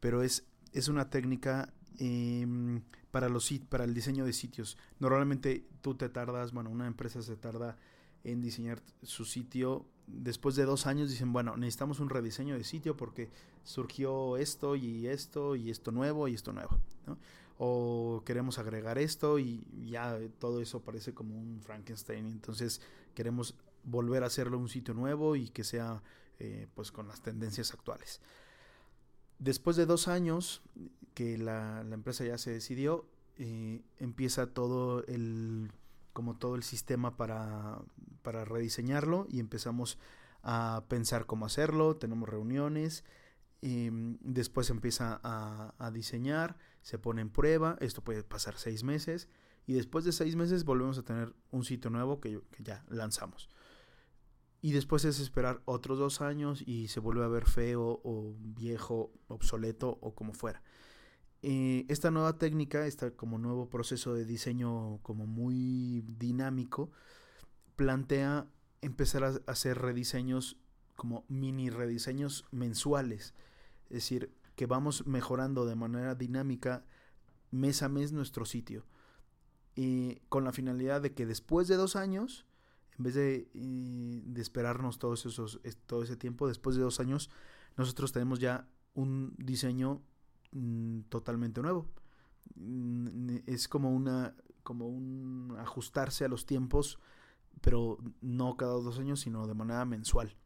pero 0.00 0.22
es, 0.22 0.44
es 0.72 0.88
una 0.88 1.10
técnica 1.10 1.72
em, 1.98 2.82
para, 3.10 3.28
los, 3.28 3.50
para 3.68 3.84
el 3.84 3.94
diseño 3.94 4.24
de 4.24 4.32
sitios. 4.32 4.78
Normalmente 5.00 5.66
tú 5.80 5.94
te 5.94 6.08
tardas, 6.08 6.52
bueno, 6.52 6.70
una 6.70 6.86
empresa 6.86 7.22
se 7.22 7.36
tarda 7.36 7.76
en 8.22 8.40
diseñar 8.40 8.82
su 9.02 9.24
sitio. 9.24 9.86
Después 10.06 10.54
de 10.54 10.64
dos 10.64 10.86
años 10.86 11.10
dicen, 11.10 11.32
bueno, 11.32 11.56
necesitamos 11.56 11.98
un 11.98 12.10
rediseño 12.10 12.56
de 12.56 12.64
sitio 12.64 12.96
porque 12.96 13.30
surgió 13.64 14.36
esto 14.36 14.76
y 14.76 15.08
esto 15.08 15.56
y 15.56 15.70
esto 15.70 15.90
nuevo 15.90 16.28
y 16.28 16.34
esto 16.34 16.52
nuevo. 16.52 16.78
¿no? 17.06 17.18
O 17.58 18.22
queremos 18.24 18.58
agregar 18.58 18.98
esto 18.98 19.38
y 19.38 19.64
ya 19.88 20.18
todo 20.38 20.60
eso 20.60 20.80
parece 20.80 21.14
como 21.14 21.34
un 21.36 21.60
Frankenstein. 21.62 22.26
Entonces 22.26 22.80
queremos 23.14 23.54
volver 23.84 24.24
a 24.24 24.26
hacerlo 24.26 24.58
un 24.58 24.68
sitio 24.68 24.94
nuevo 24.94 25.36
y 25.36 25.48
que 25.48 25.64
sea 25.64 26.02
eh, 26.38 26.66
pues 26.74 26.92
con 26.92 27.08
las 27.08 27.22
tendencias 27.22 27.72
actuales. 27.72 28.20
Después 29.38 29.76
de 29.76 29.86
dos 29.86 30.08
años 30.08 30.62
que 31.14 31.38
la, 31.38 31.80
empresa 31.90 32.24
ya 32.24 32.36
se 32.36 32.50
decidió, 32.50 33.06
eh, 33.38 33.82
empieza 33.98 34.46
todo 34.46 35.04
el 35.06 35.72
como 36.12 36.38
todo 36.38 36.56
el 36.56 36.62
sistema 36.62 37.16
para, 37.18 37.78
para 38.22 38.46
rediseñarlo 38.46 39.26
y 39.28 39.38
empezamos 39.38 39.98
a 40.42 40.84
pensar 40.88 41.26
cómo 41.26 41.44
hacerlo, 41.44 41.96
tenemos 41.96 42.26
reuniones, 42.26 43.04
mm, 43.60 44.14
después 44.20 44.70
empieza 44.70 45.20
a 45.22 45.90
diseñar, 45.92 46.56
se 46.86 47.00
pone 47.00 47.20
en 47.20 47.30
prueba, 47.30 47.76
esto 47.80 48.04
puede 48.04 48.22
pasar 48.22 48.56
seis 48.58 48.84
meses 48.84 49.28
y 49.66 49.72
después 49.72 50.04
de 50.04 50.12
seis 50.12 50.36
meses 50.36 50.64
volvemos 50.64 50.96
a 50.98 51.02
tener 51.02 51.34
un 51.50 51.64
sitio 51.64 51.90
nuevo 51.90 52.20
que, 52.20 52.40
ya 52.60 52.84
lanzamos. 52.86 53.48
Y 54.62 54.70
después 54.70 55.04
es 55.04 55.18
esperar 55.18 55.60
otros 55.64 55.98
dos 55.98 56.20
años 56.20 56.62
y 56.64 56.86
se 56.86 57.00
vuelve 57.00 57.24
a 57.24 57.28
ver 57.28 57.44
feo 57.44 58.00
o 58.04 58.36
viejo, 58.38 59.10
obsoleto 59.26 59.98
o 60.00 60.14
como 60.14 60.32
fuera. 60.32 60.62
eh, 61.42 61.86
esta 61.88 62.12
nueva 62.12 62.38
técnica, 62.38 62.86
este 62.86 63.12
como 63.16 63.36
nuevo 63.38 63.68
proceso 63.68 64.14
de 64.14 64.24
diseño 64.24 65.00
como 65.02 65.26
muy 65.26 66.04
dinámico, 66.06 66.92
plantea 67.74 68.46
empezar 68.80 69.24
a 69.24 69.40
hacer 69.48 69.78
rediseños 69.78 70.56
como 70.94 71.24
mini 71.26 71.68
rediseños 71.68 72.44
mensuales. 72.52 73.34
Es 73.90 73.94
decir, 73.94 74.30
que 74.56 74.66
vamos 74.66 75.06
mejorando 75.06 75.66
de 75.66 75.76
manera 75.76 76.14
dinámica 76.14 76.84
mes 77.50 77.82
a 77.82 77.88
mes 77.88 78.12
nuestro 78.12 78.44
sitio. 78.44 78.84
Y 79.74 80.16
con 80.28 80.44
la 80.44 80.52
finalidad 80.52 81.02
de 81.02 81.14
que 81.14 81.26
después 81.26 81.68
de 81.68 81.76
dos 81.76 81.94
años, 81.96 82.46
en 82.98 83.04
vez 83.04 83.14
de, 83.14 83.48
esperarnos 84.36 84.98
todos 84.98 85.26
esos, 85.26 85.60
todo 85.86 86.02
ese 86.02 86.16
tiempo, 86.16 86.48
después 86.48 86.76
de 86.76 86.82
dos 86.82 86.98
años, 86.98 87.30
nosotros 87.76 88.12
tenemos 88.12 88.40
ya 88.40 88.66
un 88.94 89.34
diseño 89.36 90.02
mm, 90.52 91.00
totalmente 91.10 91.60
nuevo. 91.60 91.86
Mm, 92.54 93.36
es 93.46 93.68
como 93.68 93.94
una 93.94 94.34
como 94.62 94.88
un 94.88 95.54
ajustarse 95.60 96.24
a 96.24 96.28
los 96.28 96.44
tiempos, 96.44 96.98
pero 97.60 97.98
no 98.20 98.56
cada 98.56 98.72
dos 98.72 98.98
años, 98.98 99.20
sino 99.20 99.46
de 99.46 99.54
manera 99.54 99.84
mensual. 99.84 100.36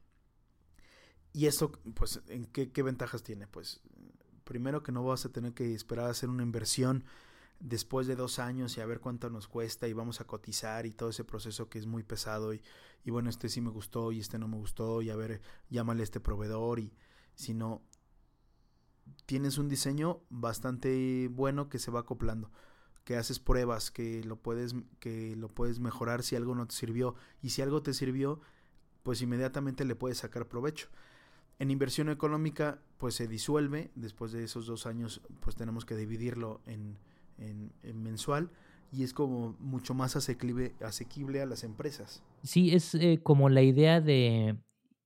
Y 1.33 1.47
esto, 1.47 1.73
pues, 1.95 2.21
¿en 2.29 2.45
qué, 2.45 2.71
qué 2.71 2.83
ventajas 2.83 3.23
tiene? 3.23 3.47
Pues, 3.47 3.81
primero 4.51 4.83
que 4.83 4.91
no 4.91 5.05
vas 5.05 5.25
a 5.25 5.29
tener 5.29 5.55
que 5.55 5.73
esperar 5.77 6.07
a 6.07 6.11
hacer 6.11 6.29
una 6.29 6.43
inversión 6.43 7.05
después 7.61 8.09
de 8.09 8.17
dos 8.17 8.41
años 8.41 8.77
y 8.77 8.81
a 8.81 8.85
ver 8.85 8.99
cuánto 8.99 9.31
nos 9.31 9.47
cuesta 9.47 9.87
y 9.87 9.93
vamos 9.93 10.21
a 10.21 10.27
cotizar 10.27 10.87
y 10.87 10.91
todo 10.91 11.11
ese 11.11 11.23
proceso 11.23 11.69
que 11.69 11.79
es 11.79 11.87
muy 11.87 12.03
pesado 12.03 12.53
y, 12.53 12.61
y 13.05 13.13
bueno, 13.13 13.31
este 13.31 13.49
sí 13.49 13.61
me 13.61 13.71
gustó 13.71 14.11
y 14.11 14.19
este 14.19 14.41
no 14.41 14.49
me 14.49 14.57
gustó 14.57 15.03
y 15.03 15.11
a 15.11 15.15
ver, 15.15 15.41
llámale 15.69 16.01
a 16.01 16.03
este 16.03 16.19
proveedor 16.19 16.81
y 16.81 16.93
si 17.37 17.55
no, 17.55 17.81
tienes 19.25 19.57
un 19.57 19.69
diseño 19.69 20.21
bastante 20.31 21.29
bueno 21.31 21.69
que 21.69 21.79
se 21.79 21.93
va 21.93 22.01
acoplando 22.01 22.51
que 23.05 23.17
haces 23.17 23.39
pruebas, 23.39 23.93
que 23.93 24.25
lo 24.25 24.35
puedes 24.35 24.75
que 24.99 25.37
lo 25.37 25.49
puedes 25.49 25.79
mejorar 25.79 26.25
si 26.25 26.35
algo 26.35 26.57
no 26.57 26.67
te 26.67 26.75
sirvió 26.75 27.15
y 27.41 27.51
si 27.51 27.63
algo 27.63 27.83
te 27.83 27.95
sirvió, 27.95 28.41
pues 29.05 29.23
inmediatamente 29.23 29.85
le 29.85 29.95
puedes 29.95 30.19
sacar 30.19 30.49
provecho. 30.49 30.89
En 31.61 31.71
inversión 31.71 32.09
económica, 32.09 32.81
pues 32.97 33.15
se 33.15 33.29
disuelve, 33.29 33.91
después 33.95 34.33
de 34.33 34.43
esos 34.43 34.67
dos 34.67 34.87
años, 34.87 35.21
pues 35.41 35.57
tenemos 35.57 35.85
que 35.85 35.95
dividirlo 35.95 36.63
en, 36.67 36.97
en, 37.39 38.03
mensual 38.03 38.51
y 38.91 39.03
es 39.05 39.13
como 39.13 39.55
mucho 39.61 39.93
más 39.95 40.17
asequible, 40.17 40.75
asequible 40.81 41.43
a 41.43 41.47
las 41.47 41.63
empresas. 41.63 42.23
Sí, 42.43 42.75
es 42.75 42.95
eh, 42.95 43.21
como 43.23 43.51
la 43.51 43.61
idea 43.61 44.01
de 44.01 44.57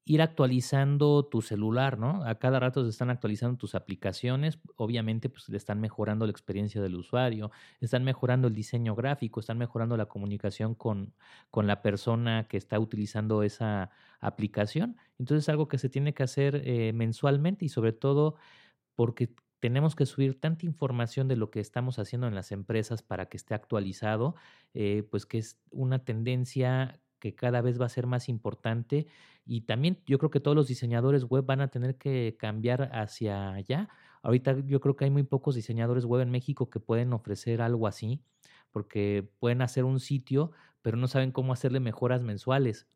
ir 0.06 0.20
actualizando 0.20 1.24
tu 1.24 1.40
celular, 1.40 1.98
¿no? 1.98 2.24
A 2.24 2.34
cada 2.38 2.60
rato 2.60 2.84
se 2.84 2.90
están 2.90 3.08
actualizando 3.08 3.56
tus 3.56 3.74
aplicaciones, 3.74 4.58
obviamente 4.76 5.30
pues 5.30 5.48
le 5.48 5.56
están 5.56 5.80
mejorando 5.80 6.26
la 6.26 6.30
experiencia 6.30 6.82
del 6.82 6.96
usuario, 6.96 7.50
están 7.80 8.04
mejorando 8.04 8.48
el 8.48 8.54
diseño 8.54 8.94
gráfico, 8.94 9.40
están 9.40 9.56
mejorando 9.56 9.96
la 9.96 10.06
comunicación 10.06 10.74
con, 10.74 11.14
con 11.50 11.66
la 11.66 11.80
persona 11.80 12.46
que 12.48 12.58
está 12.58 12.78
utilizando 12.78 13.42
esa 13.42 13.90
aplicación. 14.20 14.96
Entonces 15.18 15.44
es 15.44 15.48
algo 15.48 15.68
que 15.68 15.78
se 15.78 15.88
tiene 15.88 16.12
que 16.12 16.22
hacer 16.22 16.62
eh, 16.64 16.92
mensualmente 16.92 17.64
y 17.64 17.70
sobre 17.70 17.92
todo 17.92 18.36
porque 18.96 19.34
tenemos 19.60 19.96
que 19.96 20.04
subir 20.04 20.38
tanta 20.38 20.66
información 20.66 21.28
de 21.28 21.36
lo 21.36 21.50
que 21.50 21.60
estamos 21.60 21.98
haciendo 21.98 22.26
en 22.26 22.34
las 22.34 22.52
empresas 22.52 23.02
para 23.02 23.30
que 23.30 23.38
esté 23.38 23.54
actualizado, 23.54 24.34
eh, 24.74 25.02
pues 25.10 25.24
que 25.24 25.38
es 25.38 25.58
una 25.70 26.04
tendencia 26.04 27.00
que 27.18 27.34
cada 27.34 27.62
vez 27.62 27.80
va 27.80 27.86
a 27.86 27.88
ser 27.88 28.06
más 28.06 28.28
importante 28.28 29.06
y 29.46 29.62
también 29.62 30.02
yo 30.06 30.18
creo 30.18 30.30
que 30.30 30.40
todos 30.40 30.56
los 30.56 30.68
diseñadores 30.68 31.24
web 31.24 31.44
van 31.44 31.60
a 31.60 31.68
tener 31.68 31.96
que 31.96 32.36
cambiar 32.38 32.90
hacia 32.94 33.52
allá. 33.52 33.88
Ahorita 34.22 34.58
yo 34.66 34.80
creo 34.80 34.96
que 34.96 35.04
hay 35.04 35.10
muy 35.10 35.22
pocos 35.22 35.54
diseñadores 35.54 36.04
web 36.06 36.22
en 36.22 36.30
México 36.30 36.70
que 36.70 36.80
pueden 36.80 37.12
ofrecer 37.12 37.60
algo 37.60 37.86
así, 37.86 38.22
porque 38.72 39.28
pueden 39.38 39.60
hacer 39.60 39.84
un 39.84 40.00
sitio, 40.00 40.52
pero 40.80 40.96
no 40.96 41.08
saben 41.08 41.30
cómo 41.30 41.52
hacerle 41.52 41.80
mejoras 41.80 42.22
mensuales. 42.22 42.86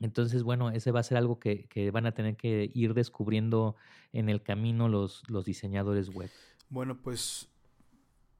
Entonces, 0.00 0.42
bueno, 0.42 0.70
ese 0.70 0.90
va 0.90 1.00
a 1.00 1.04
ser 1.04 1.16
algo 1.16 1.38
que, 1.38 1.66
que, 1.68 1.90
van 1.90 2.06
a 2.06 2.12
tener 2.12 2.36
que 2.36 2.70
ir 2.74 2.94
descubriendo 2.94 3.76
en 4.12 4.28
el 4.28 4.42
camino 4.42 4.88
los, 4.88 5.22
los 5.28 5.44
diseñadores 5.44 6.08
web. 6.08 6.30
Bueno, 6.68 7.00
pues 7.00 7.48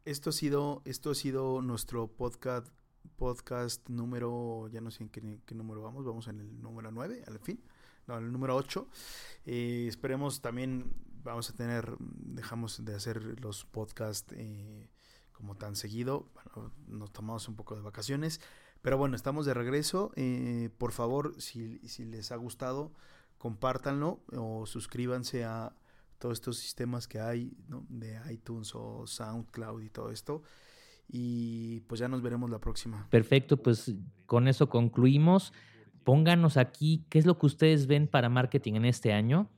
esto 0.05 0.31
ha 0.31 0.33
sido, 0.33 0.83
esto 0.85 1.11
ha 1.11 1.15
sido 1.15 1.63
nuestro 1.63 2.09
podcast, 2.09 2.69
podcast 3.17 3.89
número, 3.89 4.69
ya 4.69 4.81
no 4.81 4.91
sé 4.91 5.05
en 5.05 5.09
qué, 5.11 5.55
número 5.55 5.83
vamos, 5.83 6.05
vamos 6.05 6.29
en 6.29 6.41
el 6.41 6.61
número 6.61 6.91
9, 6.91 7.25
al 7.27 7.39
fin, 7.39 7.61
no, 8.07 8.19
el 8.19 8.31
número 8.33 8.57
8. 8.57 8.87
Eh, 9.47 9.87
esperemos 9.89 10.41
también, 10.41 10.93
vamos 11.23 11.51
a 11.51 11.55
tener, 11.55 11.97
dejamos 11.99 12.85
de 12.85 12.95
hacer 12.95 13.41
los 13.41 13.65
podcasts 13.65 14.33
eh, 14.37 14.89
como 15.33 15.57
tan 15.57 15.77
seguido, 15.77 16.29
nos 16.87 17.13
tomamos 17.13 17.49
un 17.49 17.57
poco 17.57 17.75
de 17.75 17.83
vacaciones 17.83 18.41
pero 18.85 18.99
bueno, 18.99 19.17
estamos 19.17 19.47
de 19.47 19.55
regreso. 19.55 20.13
Eh, 20.15 20.69
por 20.77 20.93
favor, 20.93 21.41
si, 21.41 21.79
si, 21.89 22.05
les 22.05 22.31
ha 22.33 22.37
gustado, 22.37 22.93
compártanlo 23.39 24.21
o 24.37 24.67
suscríbanse 24.67 25.43
a 25.43 25.75
todos 26.19 26.35
estos 26.35 26.59
sistemas 26.59 27.09
que 27.09 27.19
hay 27.19 27.57
de 27.89 28.21
iTunes 28.31 28.75
o 28.75 29.07
SoundCloud 29.07 29.81
y 29.81 29.89
todo 29.89 30.11
esto. 30.11 30.43
Y 31.09 31.81
pues 31.81 32.01
ya 32.01 32.09
nos 32.09 32.23
veremos 32.23 32.51
la 32.51 32.59
próxima. 32.59 33.09
Perfecto, 33.11 33.57
pues 33.63 33.95
con 34.27 34.49
eso 34.49 34.69
concluimos. 34.69 35.53
Pónganos 36.03 36.57
aquí 36.57 37.07
qué 37.09 37.19
es 37.19 37.27
lo 37.27 37.39
que 37.39 37.47
ustedes 37.47 37.87
ven 37.87 38.09
para 38.09 38.29
marketing 38.29 38.75
en 38.75 38.85
este 38.85 39.13
año 39.13 39.51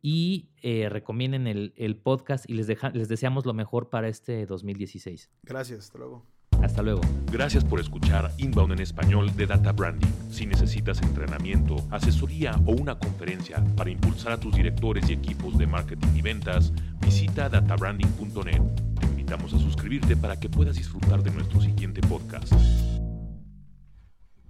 y 0.00 0.50
eh, 0.62 0.88
recomienden 0.88 1.46
el, 1.46 1.72
el, 1.76 1.96
podcast 1.96 2.48
y 2.48 2.54
les, 2.54 2.66
deja, 2.66 2.90
les 2.90 3.08
deseamos 3.08 3.46
lo 3.46 3.54
mejor 3.54 3.88
para 3.88 4.08
este 4.08 4.46
2016. 4.46 5.30
Gracias, 5.44 5.78
hasta 5.80 5.98
luego. 5.98 6.26
Hasta 6.62 6.82
luego. 6.82 7.00
Gracias 7.30 7.64
por 7.64 7.80
escuchar 7.80 8.30
Inbound 8.38 8.72
en 8.72 8.80
español 8.80 9.34
de 9.34 9.46
Data 9.46 9.72
Branding. 9.72 10.12
Si 10.30 10.46
necesitas 10.46 11.02
entrenamiento, 11.02 11.76
asesoría 11.90 12.54
o 12.66 12.72
una 12.72 12.98
conferencia 12.98 13.64
para 13.76 13.90
impulsar 13.90 14.32
a 14.32 14.40
tus 14.40 14.54
directores 14.54 15.08
y 15.10 15.14
equipos 15.14 15.58
de 15.58 15.66
marketing 15.66 16.08
y 16.14 16.22
ventas, 16.22 16.72
visita 17.00 17.48
databranding.net. 17.48 18.91
Invitamos 19.32 19.54
a 19.54 19.64
suscribirte 19.64 20.14
para 20.14 20.38
que 20.38 20.50
puedas 20.50 20.76
disfrutar 20.76 21.22
de 21.22 21.30
nuestro 21.30 21.58
siguiente 21.58 22.02
podcast. 22.02 22.52